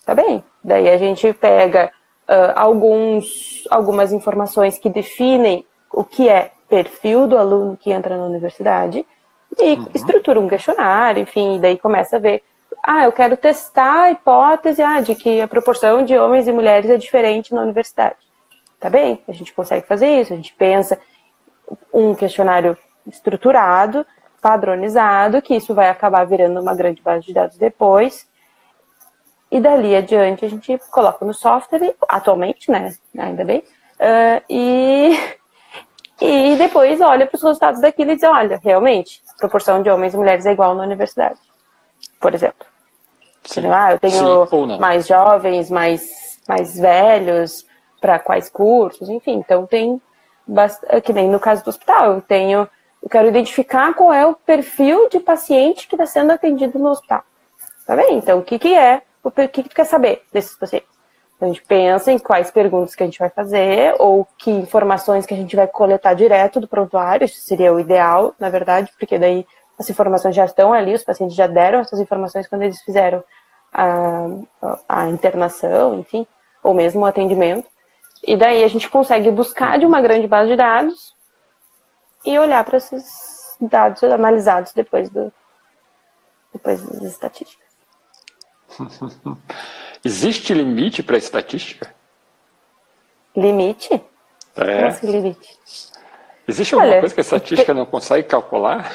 [0.05, 0.43] Tá bem.
[0.63, 1.91] Daí a gente pega
[2.27, 8.25] uh, alguns, algumas informações que definem o que é perfil do aluno que entra na
[8.25, 9.05] universidade
[9.59, 9.87] e uhum.
[9.93, 12.41] estrutura um questionário, enfim, e daí começa a ver.
[12.83, 16.89] Ah, eu quero testar a hipótese ah, de que a proporção de homens e mulheres
[16.89, 18.17] é diferente na universidade.
[18.79, 19.23] Tá bem?
[19.27, 20.99] A gente consegue fazer isso, a gente pensa
[21.93, 24.05] um questionário estruturado,
[24.41, 28.27] padronizado, que isso vai acabar virando uma grande base de dados depois.
[29.53, 32.91] E dali adiante a gente coloca no software, atualmente, né?
[33.15, 33.59] Ainda bem.
[33.99, 35.15] Uh, e,
[36.19, 40.17] e depois olha para os resultados daquilo e diz, olha, realmente, proporção de homens e
[40.17, 41.39] mulheres é igual na universidade,
[42.19, 42.65] por exemplo.
[43.43, 43.67] Sim.
[43.71, 47.63] Ah, eu tenho Sim, mais jovens, mais, mais velhos,
[48.01, 49.33] para quais cursos, enfim.
[49.33, 50.01] Então tem
[51.03, 52.67] que nem no caso do hospital, eu tenho,
[53.03, 57.21] eu quero identificar qual é o perfil de paciente que está sendo atendido no hospital.
[57.85, 58.17] Tá bem?
[58.17, 60.89] Então, o que, que é, o que, que tu quer saber desses pacientes?
[61.35, 65.25] Então, a gente pensa em quais perguntas que a gente vai fazer, ou que informações
[65.25, 69.17] que a gente vai coletar direto do prontuário, isso seria o ideal, na verdade, porque
[69.17, 69.45] daí
[69.77, 73.23] as informações já estão ali, os pacientes já deram essas informações quando eles fizeram
[73.73, 74.27] a,
[74.87, 76.27] a internação, enfim,
[76.61, 77.67] ou mesmo o atendimento.
[78.25, 81.13] E daí a gente consegue buscar de uma grande base de dados
[82.25, 85.33] e olhar para esses dados analisados depois, do,
[86.53, 87.62] depois das estatísticas.
[90.03, 91.93] Existe limite para a estatística?
[93.35, 93.93] Limite?
[94.55, 94.75] É.
[94.75, 95.57] Como assim, limite?
[96.47, 98.91] Existe alguma Olha, coisa que a estatística não consegue calcular?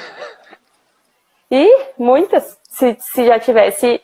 [1.51, 2.59] E muitas.
[2.63, 4.01] Se, se já tivesse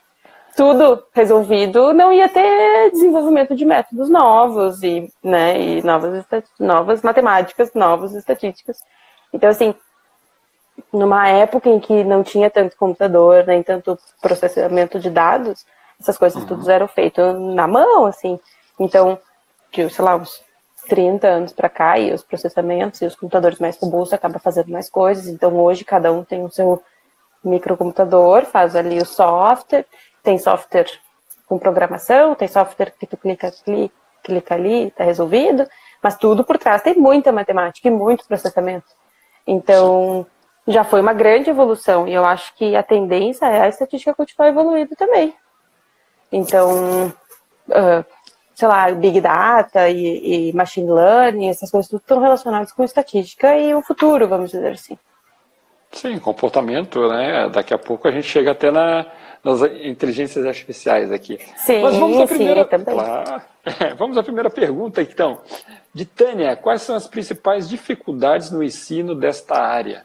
[0.57, 6.25] tudo resolvido, não ia ter desenvolvimento de métodos novos e, né, e novas,
[6.59, 8.79] novas matemáticas, novas estatísticas.
[9.33, 9.75] Então, assim,
[10.93, 15.65] numa época em que não tinha tanto computador, nem tanto processamento de dados,
[16.01, 16.49] essas coisas uhum.
[16.49, 18.39] tudo eram feitas na mão, assim.
[18.79, 19.19] Então,
[19.73, 20.43] de, sei lá, uns
[20.89, 24.91] 30 anos para cá, e os processamentos e os computadores mais robustos acabam fazendo mais
[24.91, 25.27] coisas.
[25.27, 26.83] Então, hoje, cada um tem o seu
[27.43, 29.87] microcomputador, faz ali o software,
[30.23, 30.91] tem software
[31.47, 35.67] com programação, tem software que tu clica, clica, clica ali, está resolvido,
[36.03, 38.87] mas tudo por trás tem muita matemática e muito processamento.
[39.47, 40.27] Então,
[40.67, 44.49] já foi uma grande evolução, e eu acho que a tendência é a estatística continuar
[44.49, 45.35] evoluindo também.
[46.33, 47.13] Então,
[47.69, 48.05] uh,
[48.55, 53.57] sei lá, Big Data e, e, Machine Learning, essas coisas tudo estão relacionadas com estatística
[53.57, 54.99] e o futuro, vamos dizer assim.
[55.93, 57.49] Sim, comportamento, né?
[57.51, 59.07] Daqui a pouco a gente chega até na,
[59.45, 61.39] nas inteligências artificiais aqui.
[61.57, 62.95] Sim, Mas vamos à primeira, sim, também.
[62.95, 63.43] Claro,
[63.97, 65.41] vamos à primeira pergunta, então.
[65.93, 70.05] De Tânia, quais são as principais dificuldades no ensino desta área?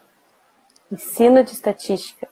[0.90, 2.28] Ensino de estatística.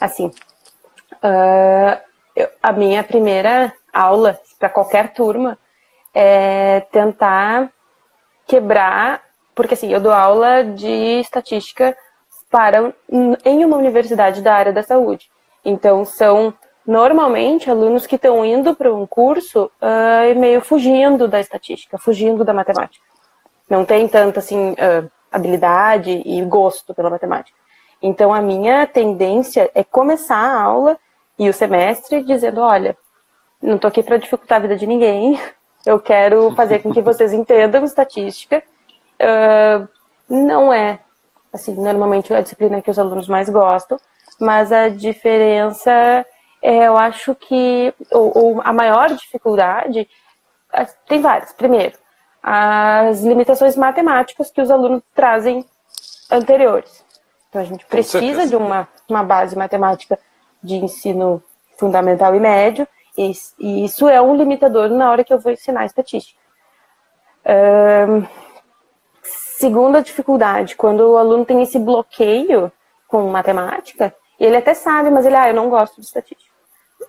[0.00, 2.00] Assim, uh,
[2.36, 5.58] eu, a minha primeira aula para qualquer turma
[6.14, 7.70] é tentar
[8.46, 9.22] quebrar,
[9.54, 11.96] porque assim, eu dou aula de estatística
[12.50, 12.94] para
[13.44, 15.28] em uma universidade da área da saúde.
[15.64, 16.54] Então, são
[16.86, 22.54] normalmente alunos que estão indo para um curso uh, meio fugindo da estatística, fugindo da
[22.54, 23.04] matemática.
[23.68, 27.57] Não tem tanta assim, uh, habilidade e gosto pela matemática.
[28.02, 30.98] Então, a minha tendência é começar a aula
[31.38, 32.96] e o semestre dizendo: olha,
[33.60, 35.40] não estou aqui para dificultar a vida de ninguém,
[35.84, 38.62] eu quero fazer com que vocês entendam estatística.
[39.20, 39.88] Uh,
[40.28, 41.00] não é
[41.52, 43.98] assim, normalmente é a disciplina que os alunos mais gostam,
[44.40, 45.90] mas a diferença,
[46.62, 50.08] é, eu acho que ou, ou a maior dificuldade
[51.06, 51.52] tem várias.
[51.52, 51.96] Primeiro,
[52.42, 55.64] as limitações matemáticas que os alunos trazem
[56.30, 57.04] anteriores.
[57.48, 60.18] Então a gente precisa de uma, uma base matemática
[60.62, 61.42] de ensino
[61.78, 65.86] fundamental e médio, e, e isso é um limitador na hora que eu vou ensinar
[65.86, 66.38] estatística.
[67.46, 68.26] Um,
[69.58, 72.70] Segunda dificuldade, quando o aluno tem esse bloqueio
[73.08, 76.54] com matemática, ele até sabe, mas ele, ah, eu não gosto de estatística.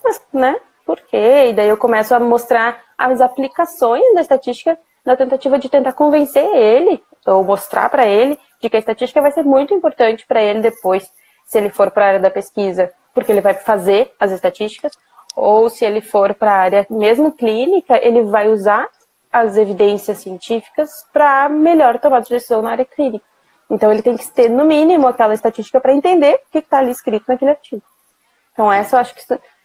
[0.04, 0.60] Mas, né?
[0.84, 1.49] Por quê?
[1.49, 6.43] E daí eu começo a mostrar as aplicações da estatística na tentativa de tentar convencer
[6.43, 10.62] ele, ou mostrar para ele, de que a estatística vai ser muito importante para ele
[10.62, 11.12] depois,
[11.45, 14.93] se ele for para a área da pesquisa, porque ele vai fazer as estatísticas,
[15.36, 18.88] ou se ele for para a área mesmo clínica, ele vai usar
[19.32, 23.26] as evidências científicas para melhor tomar de decisão na área clínica.
[23.69, 26.91] Então, ele tem que ter, no mínimo, aquela estatística para entender o que está ali
[26.91, 27.84] escrito naquele artigo.
[28.52, 29.22] Então, essa eu acho que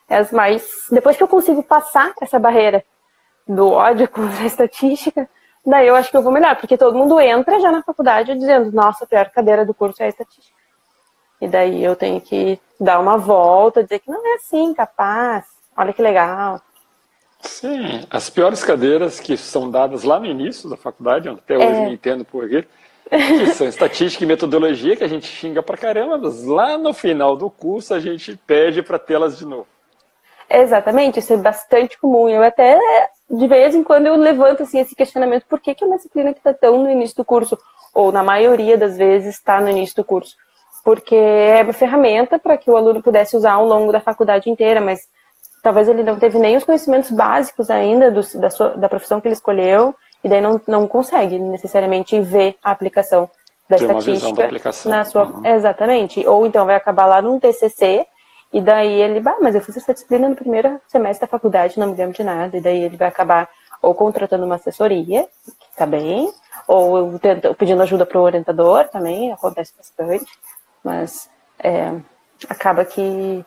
[0.08, 0.86] é as mais.
[0.90, 2.84] Depois que eu consigo passar essa barreira
[3.48, 5.28] do ódio contra a estatística,
[5.64, 8.70] daí eu acho que eu vou melhor, porque todo mundo entra já na faculdade dizendo:
[8.72, 10.54] nossa, a pior cadeira do curso é a estatística.
[11.40, 15.44] E daí eu tenho que dar uma volta, dizer que não é assim, capaz,
[15.76, 16.60] olha que legal.
[17.40, 21.84] Sim, as piores cadeiras que são dadas lá no início da faculdade, até hoje é.
[21.84, 22.66] não entendo por quê,
[23.10, 27.36] que são estatística e metodologia, que a gente xinga pra caramba, mas lá no final
[27.36, 29.66] do curso a gente pede para tê-las de novo.
[30.48, 32.28] Exatamente, isso é bastante comum.
[32.28, 32.78] Eu até,
[33.38, 36.32] de vez em quando, eu levanto assim, esse questionamento, por que, que é uma disciplina
[36.32, 37.58] que está tão no início do curso?
[37.94, 40.36] Ou, na maioria das vezes, está no início do curso.
[40.84, 44.80] Porque é uma ferramenta para que o aluno pudesse usar ao longo da faculdade inteira,
[44.80, 45.08] mas
[45.62, 49.28] talvez ele não teve nem os conhecimentos básicos ainda do, da, sua, da profissão que
[49.28, 53.30] ele escolheu, e daí não, não consegue necessariamente ver a aplicação
[53.68, 54.90] da Tem estatística da aplicação.
[54.90, 55.24] na sua.
[55.24, 55.46] Uhum.
[55.46, 56.26] Exatamente.
[56.26, 58.06] Ou então vai acabar lá num TCC,
[58.54, 61.88] e daí ele, bah, mas eu fiz essa disciplina no primeiro semestre da faculdade, não
[61.88, 63.48] me lembro de nada, e daí ele vai acabar
[63.82, 66.32] ou contratando uma assessoria, que tá bem,
[66.68, 70.30] ou tento, pedindo ajuda para o orientador, também acontece bastante,
[70.84, 71.96] mas é,
[72.48, 73.44] acaba que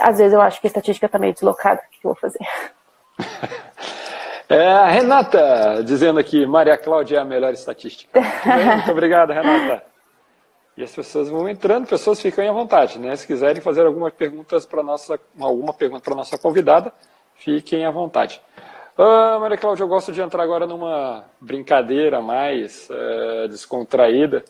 [0.00, 1.80] às vezes eu acho que a estatística está meio deslocada.
[1.80, 2.44] O que eu vou fazer?
[4.48, 8.08] É, a Renata dizendo aqui, Maria Cláudia é a melhor estatística.
[8.76, 9.82] Muito obrigado, Renata.
[10.76, 13.16] E as pessoas vão entrando, pessoas ficam à vontade, né?
[13.16, 16.92] Se quiserem fazer algumas perguntas para nossa, alguma pergunta para nossa convidada,
[17.34, 18.42] fiquem à vontade.
[18.98, 24.44] Ah, Maria Cláudia, eu gosto de entrar agora numa brincadeira mais uh, descontraída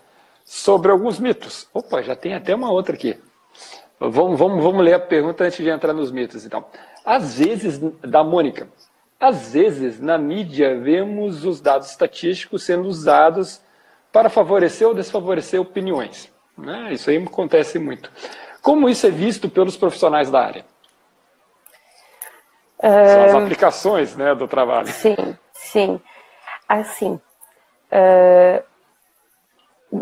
[0.44, 1.68] sobre alguns mitos.
[1.72, 3.18] Opa, já tem até uma outra aqui.
[3.98, 6.64] Vamos, vamos, vamos ler a pergunta antes de entrar nos mitos, então.
[7.04, 8.68] Às vezes, da Mônica,
[9.18, 13.60] às vezes na mídia vemos os dados estatísticos sendo usados
[14.16, 16.32] para favorecer ou desfavorecer opiniões.
[16.56, 16.94] Né?
[16.94, 18.10] Isso aí acontece muito.
[18.62, 20.64] Como isso é visto pelos profissionais da área?
[22.80, 24.88] São as aplicações né, do trabalho.
[24.88, 26.00] Sim, sim.
[26.66, 27.20] Assim,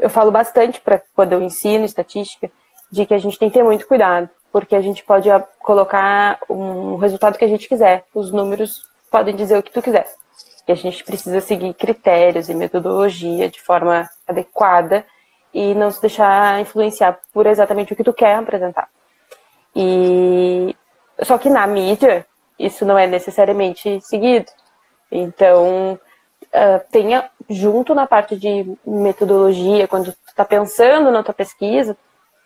[0.01, 2.49] eu falo bastante para quando eu ensino estatística
[2.93, 6.95] de que a gente tem que ter muito cuidado, porque a gente pode colocar um
[6.99, 8.05] resultado que a gente quiser.
[8.15, 10.07] Os números podem dizer o que tu quiser.
[10.67, 15.05] E a gente precisa seguir critérios e metodologia de forma adequada
[15.53, 18.89] e não se deixar influenciar por exatamente o que tu quer apresentar.
[19.77, 20.75] E
[21.23, 22.27] só que na mídia
[22.59, 24.51] isso não é necessariamente seguido.
[25.11, 25.99] Então,
[26.45, 31.97] uh, tenha junto na parte de metodologia, quando tu está pensando na tua pesquisa,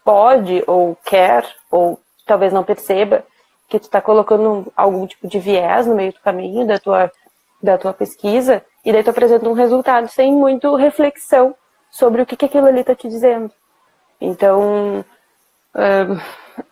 [0.05, 3.25] pode ou quer, ou talvez não perceba,
[3.69, 7.13] que tu está colocando algum tipo de viés no meio do caminho da tua,
[7.63, 11.55] da tua pesquisa, e daí tu apresenta um resultado sem muito reflexão
[11.91, 13.51] sobre o que, que aquilo ali está te dizendo.
[14.21, 15.05] Então,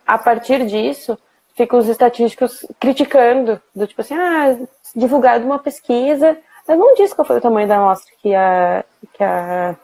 [0.06, 1.18] a partir disso,
[1.54, 4.56] ficam os estatísticos criticando, do tipo assim, ah,
[4.94, 9.22] divulgado uma pesquisa, mas não diz qual foi o tamanho da amostra que a, que
[9.22, 9.76] a,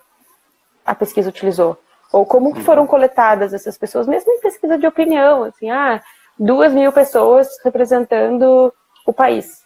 [0.85, 1.79] a pesquisa utilizou.
[2.13, 6.03] Ou como foram coletadas essas pessoas, mesmo em pesquisa de opinião, assim, ah,
[6.39, 8.73] duas mil pessoas representando
[9.07, 9.62] o país.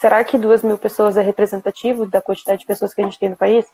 [0.00, 3.28] Será que duas mil pessoas é representativo da quantidade de pessoas que a gente tem
[3.28, 3.66] no país?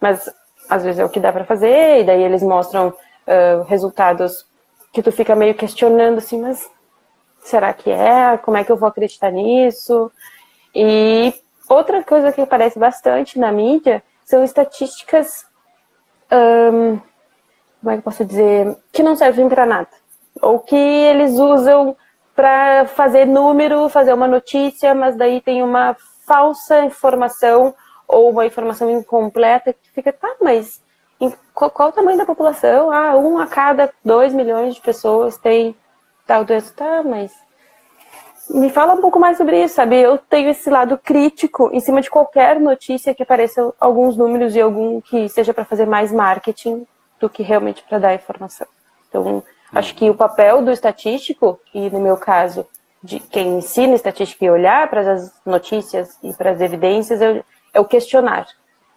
[0.00, 0.32] Mas
[0.70, 4.46] às vezes é o que dá para fazer, e daí eles mostram uh, resultados
[4.92, 6.70] que tu fica meio questionando assim, mas
[7.40, 8.36] será que é?
[8.38, 10.12] Como é que eu vou acreditar nisso?
[10.72, 11.34] E
[11.68, 15.44] outra coisa que aparece bastante na mídia são estatísticas,
[16.30, 17.00] um,
[17.80, 19.88] como é que eu posso dizer, que não servem para nada.
[20.40, 21.96] Ou que eles usam
[22.38, 27.74] para fazer número, fazer uma notícia, mas daí tem uma falsa informação
[28.06, 30.80] ou uma informação incompleta que fica, tá, mas
[31.52, 32.92] qual, qual, o tamanho da população?
[32.92, 35.74] Ah, um a cada dois milhões de pessoas tem
[36.28, 36.72] tal doença.
[36.76, 37.32] Tá, mas
[38.48, 39.96] me fala um pouco mais sobre isso, sabe?
[39.96, 44.60] Eu tenho esse lado crítico em cima de qualquer notícia que apareça alguns números e
[44.60, 46.86] algum que seja para fazer mais marketing
[47.18, 48.68] do que realmente para dar informação.
[49.08, 49.42] Então,
[49.72, 52.66] acho que o papel do estatístico, e no meu caso,
[53.02, 57.80] de quem ensina estatística e olhar para as notícias e para as evidências, é, é
[57.80, 58.46] o questionar.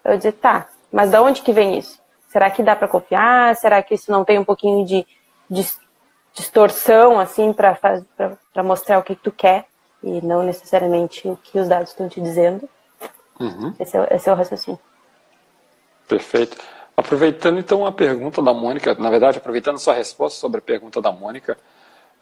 [0.03, 1.99] Eu dizer, tá, mas de onde que vem isso?
[2.29, 3.55] Será que dá para confiar?
[3.55, 5.05] Será que isso não tem um pouquinho de,
[5.49, 5.67] de
[6.33, 9.65] distorção, assim, para mostrar o que tu quer
[10.03, 12.67] e não necessariamente o que os dados estão te dizendo.
[13.39, 13.73] Uhum.
[13.79, 14.79] Esse, é, esse é o raciocínio.
[16.07, 16.57] Perfeito.
[16.95, 21.11] Aproveitando então a pergunta da Mônica, na verdade, aproveitando sua resposta sobre a pergunta da
[21.11, 21.57] Mônica,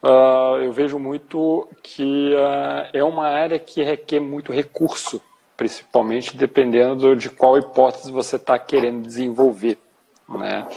[0.04, 5.22] uh, eu vejo muito que uh, é uma área que requer muito recurso,
[5.58, 9.78] principalmente dependendo de qual hipótese você está querendo desenvolver.
[10.30, 10.68] Né?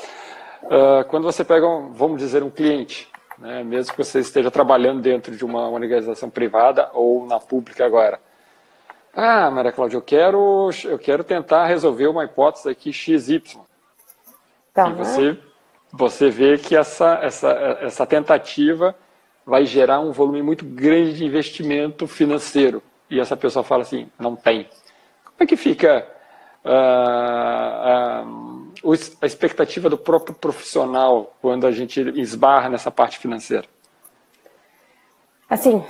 [0.64, 3.62] Uh, quando você pega, um, vamos dizer, um cliente, né?
[3.62, 8.18] mesmo que você esteja trabalhando dentro de uma organização privada ou na pública agora.
[9.14, 13.42] Ah, Maria Cláudia, eu quero, eu quero tentar resolver uma hipótese aqui XY.
[14.74, 15.38] Tá, e você,
[15.92, 17.50] você vê que essa, essa,
[17.80, 18.94] essa tentativa
[19.44, 22.82] vai gerar um volume muito grande de investimento financeiro.
[23.10, 24.68] E essa pessoa fala assim, não tem.
[25.24, 26.06] Como é que fica
[26.64, 26.68] uh,
[28.24, 33.66] uh, a expectativa do próprio profissional quando a gente esbarra nessa parte financeira?
[35.50, 35.84] Assim, uh,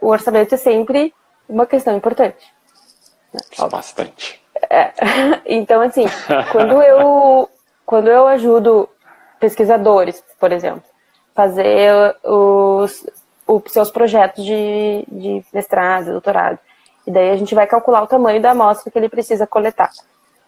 [0.00, 1.12] o orçamento é sempre
[1.48, 2.46] uma questão importante.
[3.32, 3.40] Né?
[3.68, 4.40] Bastante.
[4.70, 4.92] É.
[5.44, 6.04] Então, assim,
[6.52, 7.50] quando eu,
[7.92, 8.88] quando eu ajudo
[9.38, 10.82] pesquisadores, por exemplo,
[11.34, 13.06] fazer os,
[13.46, 16.58] os seus projetos de, de mestrado, doutorado,
[17.06, 19.90] e daí a gente vai calcular o tamanho da amostra que ele precisa coletar.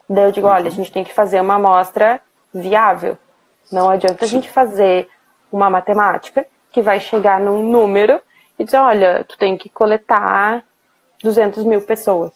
[0.08, 2.18] Daí eu digo, olha, a gente tem que fazer uma amostra
[2.54, 3.18] viável.
[3.70, 5.06] Não adianta a gente fazer
[5.52, 8.22] uma matemática que vai chegar num número
[8.58, 10.64] e dizer, olha, tu tem que coletar
[11.22, 12.32] 200 mil pessoas.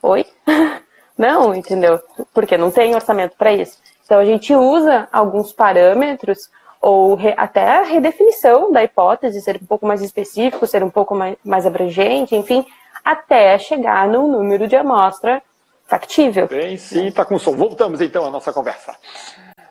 [0.00, 0.24] Oi?
[1.18, 1.98] Não, entendeu?
[2.32, 3.78] Porque não tem orçamento para isso.
[4.06, 6.48] Então a gente usa alguns parâmetros
[6.80, 11.14] ou re, até a redefinição da hipótese, ser um pouco mais específico, ser um pouco
[11.14, 12.64] mais, mais abrangente, enfim,
[13.04, 15.42] até chegar num número de amostra
[15.86, 16.46] factível.
[16.46, 17.56] Bem, sim, está com som.
[17.56, 18.94] Voltamos então à nossa conversa.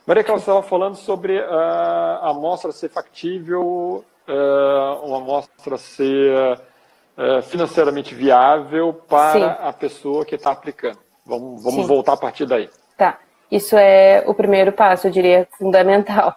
[0.06, 6.60] Maria Cláudia estava falando sobre uh, a amostra ser factível, uh, uma amostra ser
[7.18, 9.44] uh, financeiramente viável para sim.
[9.44, 11.00] a pessoa que está aplicando.
[11.26, 12.70] Vamos, vamos voltar a partir daí.
[12.98, 13.18] Tá.
[13.52, 16.36] Isso é o primeiro passo, eu diria, fundamental.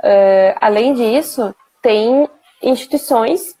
[0.60, 2.28] além disso, tem
[2.62, 3.56] instituições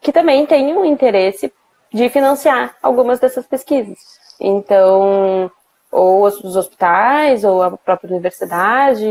[0.00, 1.52] que também têm um interesse
[1.92, 3.98] de financiar algumas dessas pesquisas.
[4.40, 5.50] Então,
[5.90, 9.06] ou os hospitais, ou a própria universidade,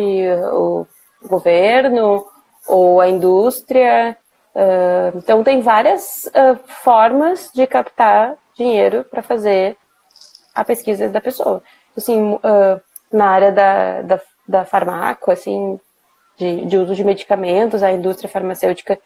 [0.52, 0.86] o
[1.26, 2.28] governo,
[2.68, 4.18] ou a indústria.
[4.54, 9.78] Uh, então, tem várias uh, formas de captar dinheiro para fazer
[10.54, 11.64] a pesquisa da pessoa.
[11.98, 12.82] Assim, uh,
[13.14, 14.68] na área da, da, da
[15.32, 15.80] assim,
[16.36, 19.00] de, de uso de medicamentos, a indústria farmacêutica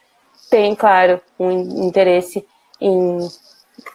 [0.50, 2.46] tem, claro, um interesse
[2.80, 3.18] em,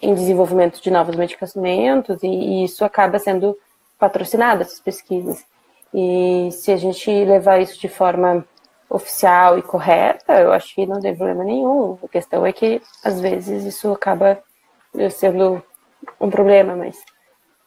[0.01, 3.57] em desenvolvimento de novos medicamentos e, e isso acaba sendo
[3.97, 5.43] patrocinado, essas pesquisas.
[5.91, 8.45] E se a gente levar isso de forma
[8.89, 11.97] oficial e correta, eu acho que não tem problema nenhum.
[12.03, 14.39] A questão é que, às vezes, isso acaba
[15.09, 15.63] sendo
[16.19, 16.97] um problema, mas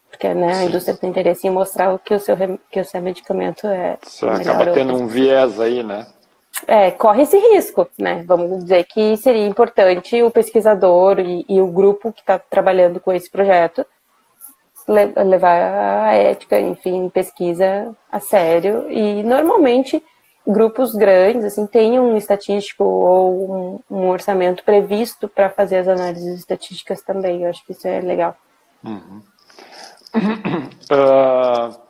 [0.09, 2.35] porque né, a indústria tem interesse em mostrar que o seu,
[2.71, 3.97] que o seu medicamento é.
[4.03, 6.07] Você acaba tendo um viés aí, né?
[6.65, 8.23] É, corre esse risco, né?
[8.25, 13.11] Vamos dizer que seria importante o pesquisador e, e o grupo que está trabalhando com
[13.11, 13.85] esse projeto
[14.87, 18.89] levar a ética, enfim, pesquisa a sério.
[18.89, 20.01] E normalmente
[20.47, 26.39] grupos grandes assim têm um estatístico ou um, um orçamento previsto para fazer as análises
[26.39, 27.43] estatísticas também.
[27.43, 28.35] Eu acho que isso é legal.
[28.83, 29.21] Uhum.
[30.13, 31.75] Uh,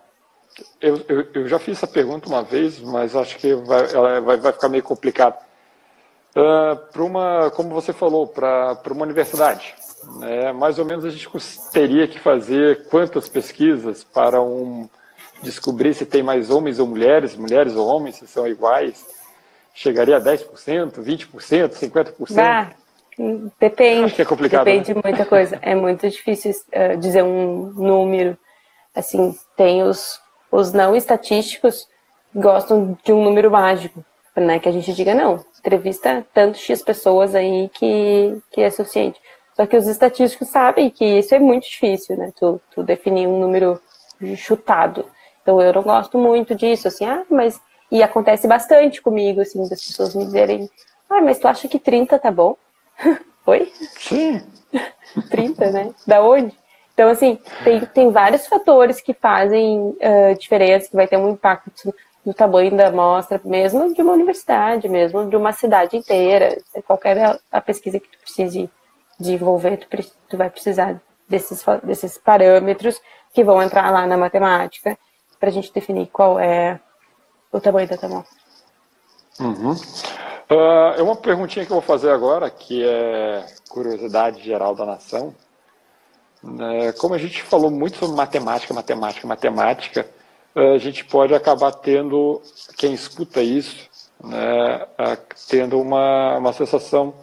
[0.82, 4.38] eu, eu, eu, já fiz essa pergunta uma vez, mas acho que vai, ela vai,
[4.38, 5.38] vai ficar meio complicado.
[6.36, 9.74] Uh, para uma, como você falou, para uma universidade,
[10.20, 11.28] né, mais ou menos a gente
[11.72, 14.88] teria que fazer quantas pesquisas para um
[15.42, 19.06] descobrir se tem mais homens ou mulheres, mulheres ou homens, se são iguais?
[19.74, 22.38] Chegaria a 10%, 20%, 50%?
[22.38, 22.72] Ah,
[23.60, 24.06] Depende.
[24.06, 24.66] Acho que é complicado.
[24.66, 25.58] Depende de muita coisa.
[25.62, 28.38] É muito difícil uh, dizer um número.
[28.96, 30.20] Assim, tem os,
[30.52, 31.88] os não estatísticos
[32.32, 34.04] que gostam de um número mágico,
[34.36, 34.60] né?
[34.60, 39.20] Que a gente diga, não, entrevista tanto X pessoas aí que, que é suficiente.
[39.56, 42.32] Só que os estatísticos sabem que isso é muito difícil, né?
[42.40, 43.82] Tu, tu definir um número
[44.36, 45.06] chutado.
[45.42, 47.60] Então eu não gosto muito disso, assim, ah, mas.
[47.90, 50.70] E acontece bastante comigo, assim, das pessoas me dizerem,
[51.10, 52.58] ah, mas tu acha que 30 tá bom?
[53.46, 53.72] Oi?
[54.00, 54.42] Sim.
[55.30, 55.94] 30, né?
[56.06, 56.54] Da onde?
[56.94, 61.94] Então, assim, tem, tem vários fatores que fazem uh, diferença, que vai ter um impacto
[62.26, 66.58] no tamanho da amostra, mesmo de uma universidade, mesmo de uma cidade inteira.
[66.86, 68.70] Qualquer a pesquisa que tu precise
[69.20, 69.88] desenvolver, tu,
[70.28, 73.00] tu vai precisar desses, desses parâmetros
[73.34, 74.98] que vão entrar lá na matemática
[75.40, 76.80] para a gente definir qual é
[77.52, 78.38] o tamanho da amostra.
[79.40, 79.76] Uhum.
[80.50, 85.36] Uh, é uma perguntinha que eu vou fazer agora, que é curiosidade geral da nação.
[86.42, 90.08] Uh, como a gente falou muito sobre matemática, matemática, matemática,
[90.56, 92.42] uh, a gente pode acabar tendo,
[92.78, 93.90] quem escuta isso,
[94.24, 94.88] né,
[95.50, 97.14] tendo uma, uma sensação,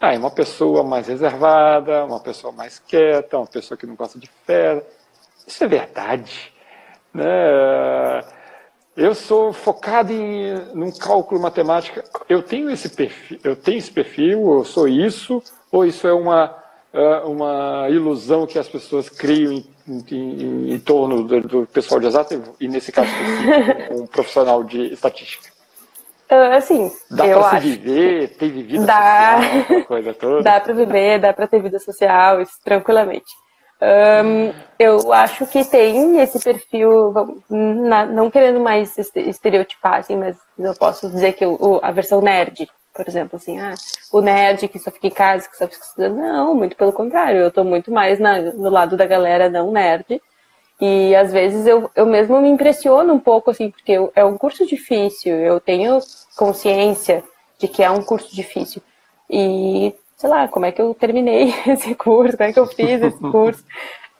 [0.00, 4.18] ah, é uma pessoa mais reservada, uma pessoa mais quieta, uma pessoa que não gosta
[4.18, 4.84] de fé.
[5.46, 6.52] Isso é verdade.
[7.12, 7.24] Né?
[8.96, 12.00] Eu sou focado em num cálculo matemático.
[12.28, 16.64] Eu tenho esse perfil, eu tenho esse perfil, eu sou isso, ou isso é uma
[16.92, 22.06] é, uma ilusão que as pessoas criam em, em, em torno do, do, pessoal de
[22.06, 23.10] exato e nesse caso
[23.90, 25.52] um profissional de estatística.
[26.30, 30.42] Uh, assim, dá para se viver, ter vida dá, social, coisa toda.
[30.42, 33.26] Dá para viver, dá para ter vida social, isso tranquilamente.
[33.84, 37.12] Um, eu acho que tem esse perfil,
[37.50, 43.06] não querendo mais estereotipar, assim, mas eu posso dizer que o, a versão nerd, por
[43.06, 43.74] exemplo, assim, ah,
[44.10, 46.16] o nerd que só fica em casa, que só fica estudando.
[46.16, 50.20] Não, muito pelo contrário, eu estou muito mais na, no lado da galera não nerd.
[50.80, 54.36] E às vezes eu, eu mesmo me impressiono um pouco, assim, porque eu, é um
[54.38, 55.98] curso difícil, eu tenho
[56.36, 57.22] consciência
[57.58, 58.82] de que é um curso difícil.
[59.28, 59.94] E
[60.24, 63.18] sei lá, como é que eu terminei esse curso, como é que eu fiz esse
[63.18, 63.62] curso.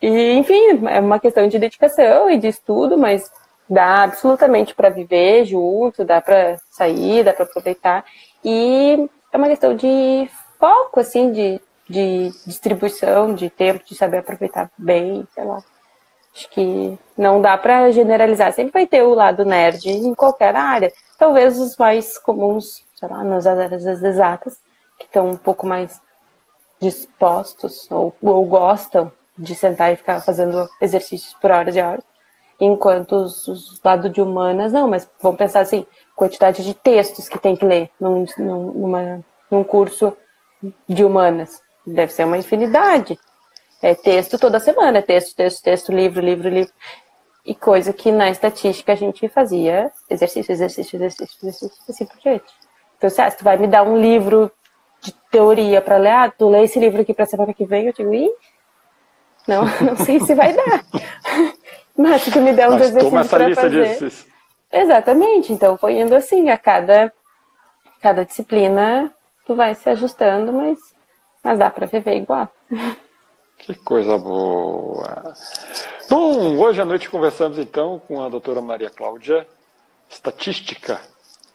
[0.03, 3.33] E, enfim, é uma questão de dedicação e de estudo, mas
[3.67, 8.05] dá absolutamente para viver junto, dá para sair, dá para aproveitar.
[8.45, 10.29] E é uma questão de
[10.61, 15.63] foco, assim, de, de distribuição de tempo, de saber aproveitar bem, sei lá.
[16.37, 18.53] Acho que não dá para generalizar.
[18.53, 20.93] Sempre vai ter o lado nerd em qualquer área.
[21.19, 24.59] Talvez os mais comuns, sei lá, nas áreas exatas,
[24.99, 26.01] que estão um pouco mais
[26.81, 32.05] dispostos ou, ou gostam de sentar e ficar fazendo exercícios por horas e horas.
[32.61, 35.85] Enquanto os, os lados de humanas, não, mas vamos pensar assim,
[36.15, 40.17] quantidade de textos que tem que ler num, numa, num curso
[40.89, 41.61] de humanas.
[41.85, 43.19] Deve ser uma infinidade.
[43.83, 46.73] É texto toda semana, texto, texto, texto, livro, livro, livro.
[47.45, 52.51] E coisa que na estatística a gente fazia exercício, exercício, exercício, exercício, assim por diante.
[52.97, 54.51] Então, se ah, tu vai me dar um livro
[55.05, 57.93] de teoria para ler, ah, tu lê esse livro aqui para semana que vem, eu
[57.93, 58.31] digo, ih,
[59.47, 60.85] não, não sei se vai dar.
[61.97, 64.13] Mas se tu me der um exercícios para fazer...
[64.73, 67.13] Exatamente, então foi indo assim, a cada,
[68.01, 69.15] cada disciplina
[69.47, 70.79] tu vai se ajustando, mas,
[71.45, 72.49] mas dá para viver igual.
[73.59, 75.35] Que coisa boa.
[76.11, 79.47] Bom, hoje à noite conversamos então com a doutora Maria Cláudia,
[80.09, 81.01] estatística,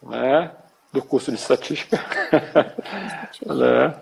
[0.01, 0.51] né?
[0.91, 1.97] Do curso de estatística.
[3.45, 3.95] né?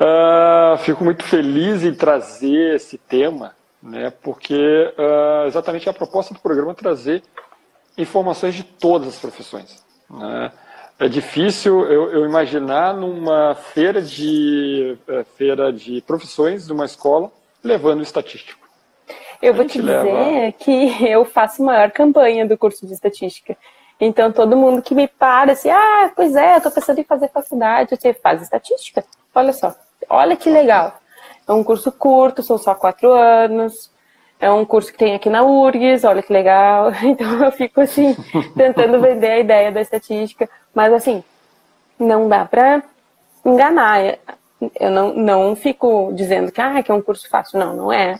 [0.00, 4.10] Uh, fico muito feliz em trazer esse tema, né?
[4.22, 7.22] Porque uh, exatamente a proposta do programa é trazer
[7.96, 9.84] informações de todas as profissões.
[10.08, 10.52] Né?
[10.98, 17.30] É difícil eu, eu, imaginar numa feira de é, feira de profissões de uma escola
[17.62, 18.68] levando estatístico.
[19.40, 20.52] Eu vou te dizer leva...
[20.52, 23.56] que eu faço maior campanha do curso de estatística.
[24.04, 27.28] Então todo mundo que me para assim, ah, pois é, eu tô pensando em fazer
[27.28, 29.04] faculdade, você faz estatística.
[29.32, 29.72] Olha só,
[30.08, 30.98] olha que legal.
[31.46, 33.92] É um curso curto, são só quatro anos.
[34.40, 36.90] É um curso que tem aqui na URGS, olha que legal.
[37.04, 38.16] Então eu fico assim,
[38.56, 40.50] tentando vender a ideia da estatística.
[40.74, 41.22] Mas assim,
[41.96, 42.82] não dá para
[43.44, 44.18] enganar.
[44.80, 47.56] Eu não, não fico dizendo que, ah, que é um curso fácil.
[47.56, 48.18] Não, não é.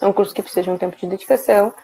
[0.00, 1.74] É um curso que precisa de um tempo de dedicação.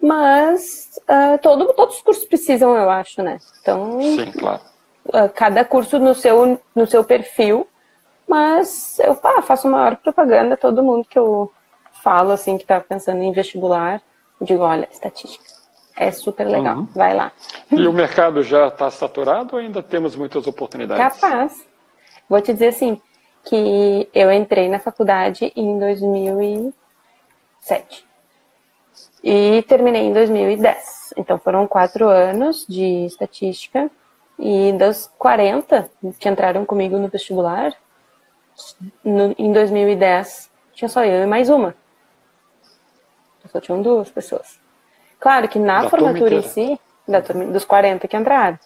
[0.00, 3.38] Mas uh, todo, todos os cursos precisam, eu acho, né?
[3.60, 4.60] Então, Sim, claro.
[5.06, 7.66] Uh, cada curso no seu, no seu perfil.
[8.26, 11.50] Mas eu pá, faço maior propaganda a todo mundo que eu
[12.02, 14.02] falo assim que está pensando em vestibular,
[14.40, 15.44] digo, olha, estatística.
[15.96, 16.86] É super legal, uhum.
[16.94, 17.32] vai lá.
[17.72, 21.18] E o mercado já está saturado ou ainda temos muitas oportunidades?
[21.18, 21.66] Capaz.
[22.28, 23.00] Vou te dizer assim,
[23.44, 28.07] que eu entrei na faculdade em 2007
[29.22, 31.14] e terminei em 2010.
[31.16, 33.90] Então foram quatro anos de estatística
[34.38, 37.72] e das 40 que entraram comigo no vestibular,
[39.04, 41.74] no, em 2010 tinha só eu e mais uma.
[43.50, 44.60] Só tinham duas pessoas.
[45.18, 48.58] Claro que na da formatura em si, da turma, dos 40 que entraram.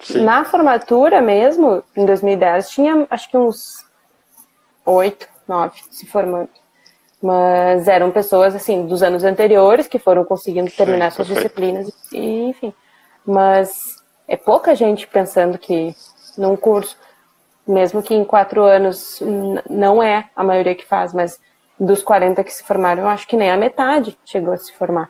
[0.00, 0.22] Sim.
[0.22, 3.84] Na formatura mesmo, em 2010, tinha acho que uns
[4.86, 6.48] oito, nove se formando.
[7.22, 12.48] Mas eram pessoas, assim, dos anos anteriores que foram conseguindo terminar Sim, suas disciplinas, e,
[12.48, 12.74] enfim.
[13.24, 15.94] Mas é pouca gente pensando que
[16.36, 16.96] num curso,
[17.66, 19.22] mesmo que em quatro anos
[19.70, 21.38] não é a maioria que faz, mas
[21.78, 25.08] dos 40 que se formaram, eu acho que nem a metade chegou a se formar.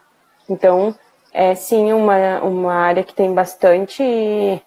[0.49, 0.95] Então,
[1.33, 4.63] é sim uma, uma área que tem bastante,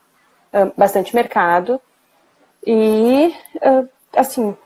[0.75, 1.79] bastante mercado.
[2.65, 3.35] E,
[4.15, 4.57] assim,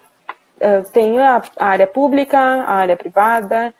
[0.91, 3.73] tem a área pública, a área privada,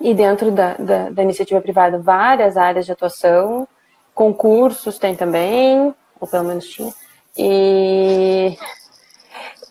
[0.00, 3.66] e dentro da, da, da iniciativa privada, várias áreas de atuação.
[4.14, 6.92] Concursos tem também, ou pelo menos tinha.
[7.36, 8.56] E,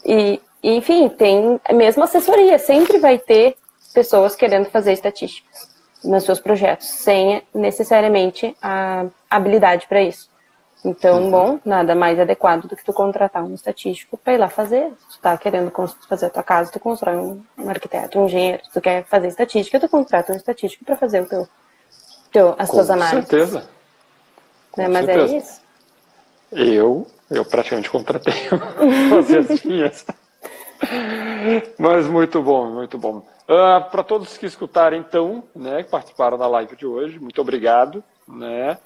[0.05, 3.55] e, enfim, tem mesmo assessoria, sempre vai ter
[3.93, 5.71] pessoas querendo fazer estatísticas
[6.03, 10.29] nos seus projetos, sem necessariamente a habilidade para isso.
[10.85, 11.31] Então, uhum.
[11.31, 14.91] bom, nada mais adequado do que tu contratar um estatístico para ir lá fazer.
[15.09, 15.71] Se tu tá querendo
[16.09, 18.63] fazer a tua casa, tu constrói um, um arquiteto, um engenheiro.
[18.65, 21.47] Se tu quer fazer estatística, tu contrata um estatístico para fazer o teu,
[22.31, 23.29] teu, as Com tuas análises.
[23.29, 23.69] Certeza.
[24.77, 24.87] Né?
[24.89, 25.33] Mas é certeza.
[25.33, 25.61] é isso.
[26.51, 28.33] Eu, eu praticamente contratei
[29.09, 30.05] fazer as minhas.
[31.77, 33.17] Mas muito bom, muito bom.
[33.47, 37.39] Uh, ah, Para todos que escutaram, então, né, que participaram da live de hoje, muito
[37.41, 38.03] obrigado.
[38.27, 38.77] Né?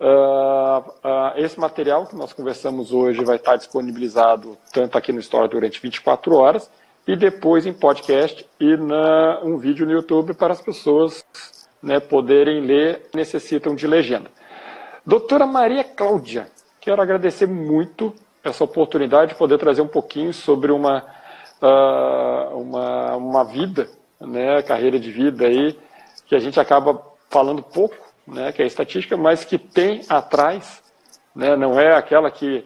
[0.00, 5.46] Uh, uh, esse material que nós conversamos hoje vai estar disponibilizado tanto aqui no História
[5.46, 6.70] durante 24 horas
[7.06, 11.22] e depois em podcast e na, um vídeo no YouTube para as pessoas
[11.82, 14.30] né, poderem ler, necessitam de legenda.
[15.04, 16.48] Doutora Maria Cláudia,
[16.80, 21.04] quero agradecer muito essa oportunidade de poder trazer um pouquinho sobre uma
[21.60, 23.88] uh, uma, uma vida,
[24.20, 25.78] né, carreira de vida aí,
[26.26, 27.96] que a gente acaba falando pouco,
[28.30, 30.82] né, que é a estatística, mas que tem atrás,
[31.34, 32.64] né, não é aquela que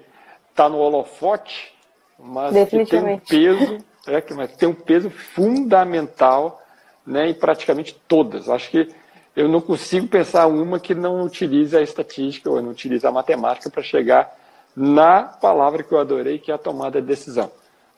[0.51, 1.73] está no holofote,
[2.19, 6.63] mas que tem um peso, é, que mas tem um peso fundamental
[7.07, 8.49] né, em praticamente todas.
[8.49, 8.89] Acho que
[9.35, 13.69] eu não consigo pensar uma que não utilize a estatística ou não utilize a matemática
[13.69, 14.33] para chegar
[14.77, 17.51] na palavra que eu adorei, que é a tomada de decisão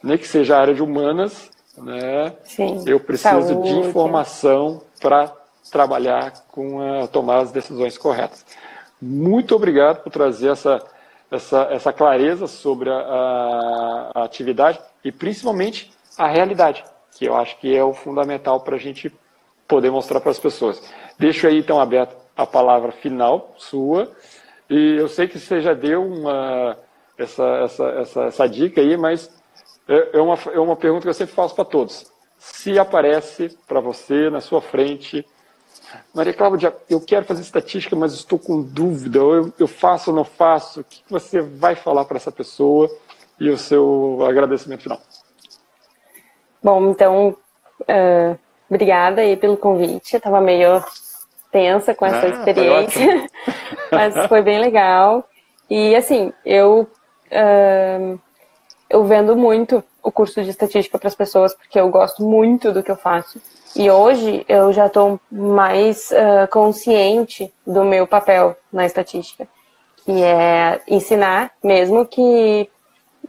[0.06, 2.32] nem que seja a área de humanas, né?
[2.44, 2.82] Sim.
[2.86, 3.68] Eu preciso Saúde.
[3.68, 5.32] de informação para
[5.70, 8.44] trabalhar com a, tomar as decisões corretas.
[9.00, 10.82] Muito obrigado por trazer essa,
[11.30, 16.84] essa, essa clareza sobre a, a, atividade e principalmente a realidade,
[17.16, 19.12] que eu acho que é o fundamental para a gente
[19.68, 20.82] poder mostrar para as pessoas.
[21.18, 24.10] Deixo aí então aberto a palavra final sua
[24.68, 26.78] e eu sei que você já deu uma
[27.18, 29.30] essa, essa, essa, essa dica aí, mas
[29.88, 32.10] é, é uma, é uma pergunta que eu sempre faço para todos.
[32.38, 35.26] Se aparece para você, na sua frente,
[36.14, 40.24] Maria Cláudia, eu quero fazer estatística, mas estou com dúvida, eu, eu faço ou não
[40.24, 40.80] faço?
[40.80, 42.90] O que você vai falar para essa pessoa
[43.38, 45.00] e o seu agradecimento final?
[46.62, 47.36] Bom, então,
[47.82, 48.38] uh,
[48.68, 50.14] obrigada aí pelo convite.
[50.14, 50.82] Eu estava meio
[51.50, 53.28] tensa com essa ah, experiência,
[53.88, 55.28] foi mas foi bem legal.
[55.70, 56.88] E assim, eu
[57.30, 58.20] uh,
[58.88, 62.82] eu vendo muito o curso de estatística para as pessoas porque eu gosto muito do
[62.82, 63.40] que eu faço.
[63.78, 69.46] E hoje eu já estou mais uh, consciente do meu papel na estatística,
[70.02, 72.70] que é ensinar, mesmo que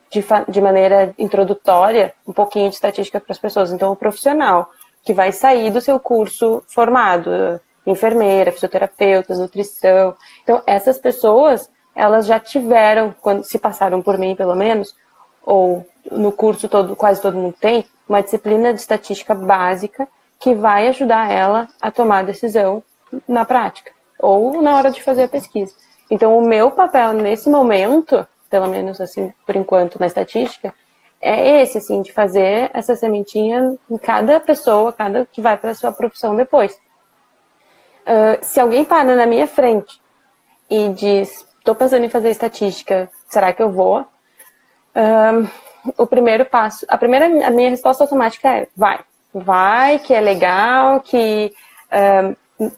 [0.10, 3.74] de, de maneira introdutória, um pouquinho de estatística para as pessoas.
[3.74, 4.70] Então, o profissional
[5.04, 10.16] que vai sair do seu curso formado, enfermeira, fisioterapeuta, nutrição.
[10.44, 14.96] Então, essas pessoas, elas já tiveram, quando se passaram por mim, pelo menos,
[15.44, 20.08] ou no curso todo, quase todo mundo tem, uma disciplina de estatística básica
[20.40, 22.84] que vai ajudar ela a tomar a decisão
[23.28, 25.74] na prática ou na hora de fazer a pesquisa.
[26.10, 30.74] Então, o meu papel nesse momento, pelo menos assim, por enquanto, na estatística,
[31.20, 35.76] é esse, assim, de fazer essa sementinha em cada pessoa, cada que vai para a
[35.76, 36.74] sua profissão depois.
[38.06, 40.00] Uh, se alguém para na minha frente
[40.70, 44.02] e diz, estou pensando em fazer estatística, será que eu vou?
[44.96, 45.50] Uh,
[45.98, 49.00] o primeiro passo, a primeira, a minha resposta automática é, vai
[49.34, 51.54] vai, que é legal, que
[52.60, 52.72] um,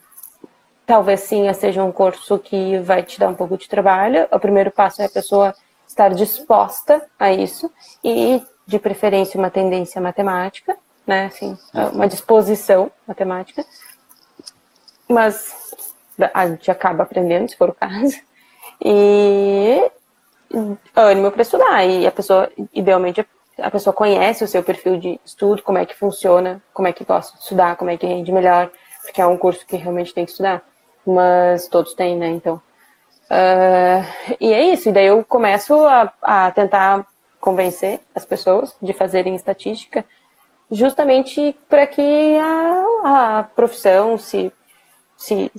[0.85, 4.27] talvez sim seja um curso que vai te dar um pouco de trabalho.
[4.31, 5.53] O primeiro passo é a pessoa
[5.87, 7.71] estar disposta a isso
[8.03, 11.25] e, de preferência, uma tendência matemática, né?
[11.25, 11.57] Assim,
[11.93, 13.65] uma disposição matemática.
[15.07, 15.73] Mas
[16.33, 18.19] a gente acaba aprendendo, se for o caso.
[18.83, 19.91] E
[20.95, 21.83] ânimo para estudar.
[21.85, 23.25] E a pessoa, idealmente,
[23.61, 27.03] a pessoa conhece o seu perfil de estudo, como é que funciona, como é que
[27.03, 28.71] gosta de estudar, como é que rende melhor,
[29.03, 30.63] porque é um curso que realmente tem que estudar.
[31.05, 32.27] Mas todos têm, né?
[32.27, 32.61] Então.
[33.29, 34.89] Uh, e é isso.
[34.89, 37.05] E daí eu começo a, a tentar
[37.39, 40.05] convencer as pessoas de fazerem estatística,
[40.71, 44.51] justamente para que a, a, profissão se,
[45.17, 45.51] se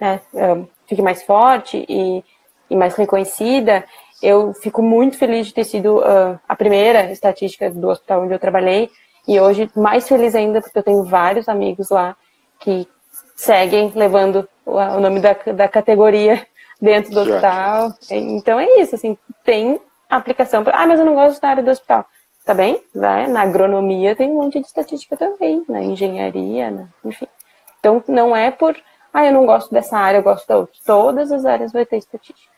[0.00, 2.24] né, uh, fique mais forte e,
[2.70, 3.84] e mais reconhecida
[4.24, 8.38] eu fico muito feliz de ter sido uh, a primeira estatística do hospital onde eu
[8.38, 8.90] trabalhei
[9.28, 12.16] e hoje mais feliz ainda porque eu tenho vários amigos lá
[12.58, 12.88] que
[13.36, 16.46] seguem levando o, nome da, da categoria
[16.80, 17.92] dentro do hospital.
[18.10, 20.64] Então é isso, assim, tem aplicação.
[20.64, 22.06] Pra, ah, mas eu não gosto da área do hospital.
[22.46, 22.82] Tá bem?
[22.94, 23.26] Vai.
[23.26, 27.26] Na agronomia tem um monte de estatística também, na engenharia, na, enfim.
[27.78, 28.76] Então não é por,
[29.12, 30.74] ah, eu não gosto dessa área, eu gosto da outra.
[30.84, 32.53] Todas as áreas vai ter estatística.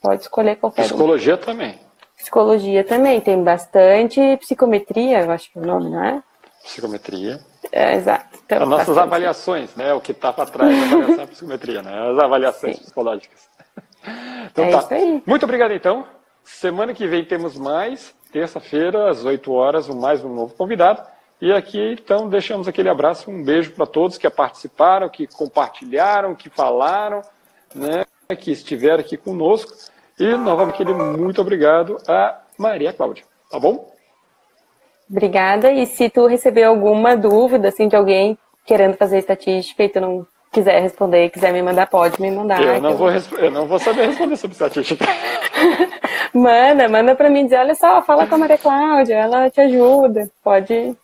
[0.00, 1.38] Pode escolher qualquer Psicologia um.
[1.38, 1.78] também.
[2.16, 6.22] Psicologia também, tem bastante psicometria, eu acho que é o nome, não é?
[6.64, 7.40] Psicometria.
[7.70, 8.38] É, exato.
[8.44, 9.06] Então, As nossas bastante.
[9.06, 9.92] avaliações, né?
[9.94, 12.10] O que está para trás da avaliação é psicometria, né?
[12.10, 12.82] As avaliações Sim.
[12.82, 13.48] psicológicas.
[14.46, 14.88] Então é tá.
[15.26, 16.06] Muito obrigado, então.
[16.44, 18.14] Semana que vem temos mais.
[18.32, 21.02] Terça-feira, às 8 horas, mais um novo convidado.
[21.40, 26.50] E aqui, então, deixamos aquele abraço, um beijo para todos que participaram, que compartilharam, que
[26.50, 27.22] falaram,
[27.74, 28.04] né?
[28.36, 29.72] Que estiver aqui conosco.
[30.20, 33.90] E novamente muito obrigado a Maria Cláudia, tá bom?
[35.10, 35.72] Obrigada.
[35.72, 40.26] E se tu receber alguma dúvida assim de alguém querendo fazer estatística e tu não
[40.52, 42.62] quiser responder, quiser me mandar, pode me mandar.
[42.62, 45.06] Eu não, vou, eu não vou saber responder sobre estatística.
[46.34, 50.30] manda, manda para mim dizer, olha só, fala com a Maria Cláudia, ela te ajuda.
[50.44, 50.94] Pode.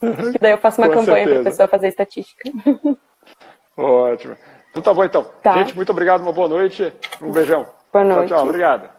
[0.42, 2.50] daí eu faço uma com campanha para a pessoa fazer estatística.
[3.78, 4.36] Ótimo.
[4.74, 5.24] Então tá bom então.
[5.40, 5.54] Tá.
[5.54, 6.92] Gente, muito obrigado, uma boa noite.
[7.22, 7.64] Um beijão.
[7.92, 8.28] Boa noite.
[8.28, 8.46] Tchau, tchau.
[8.48, 8.93] Obrigado.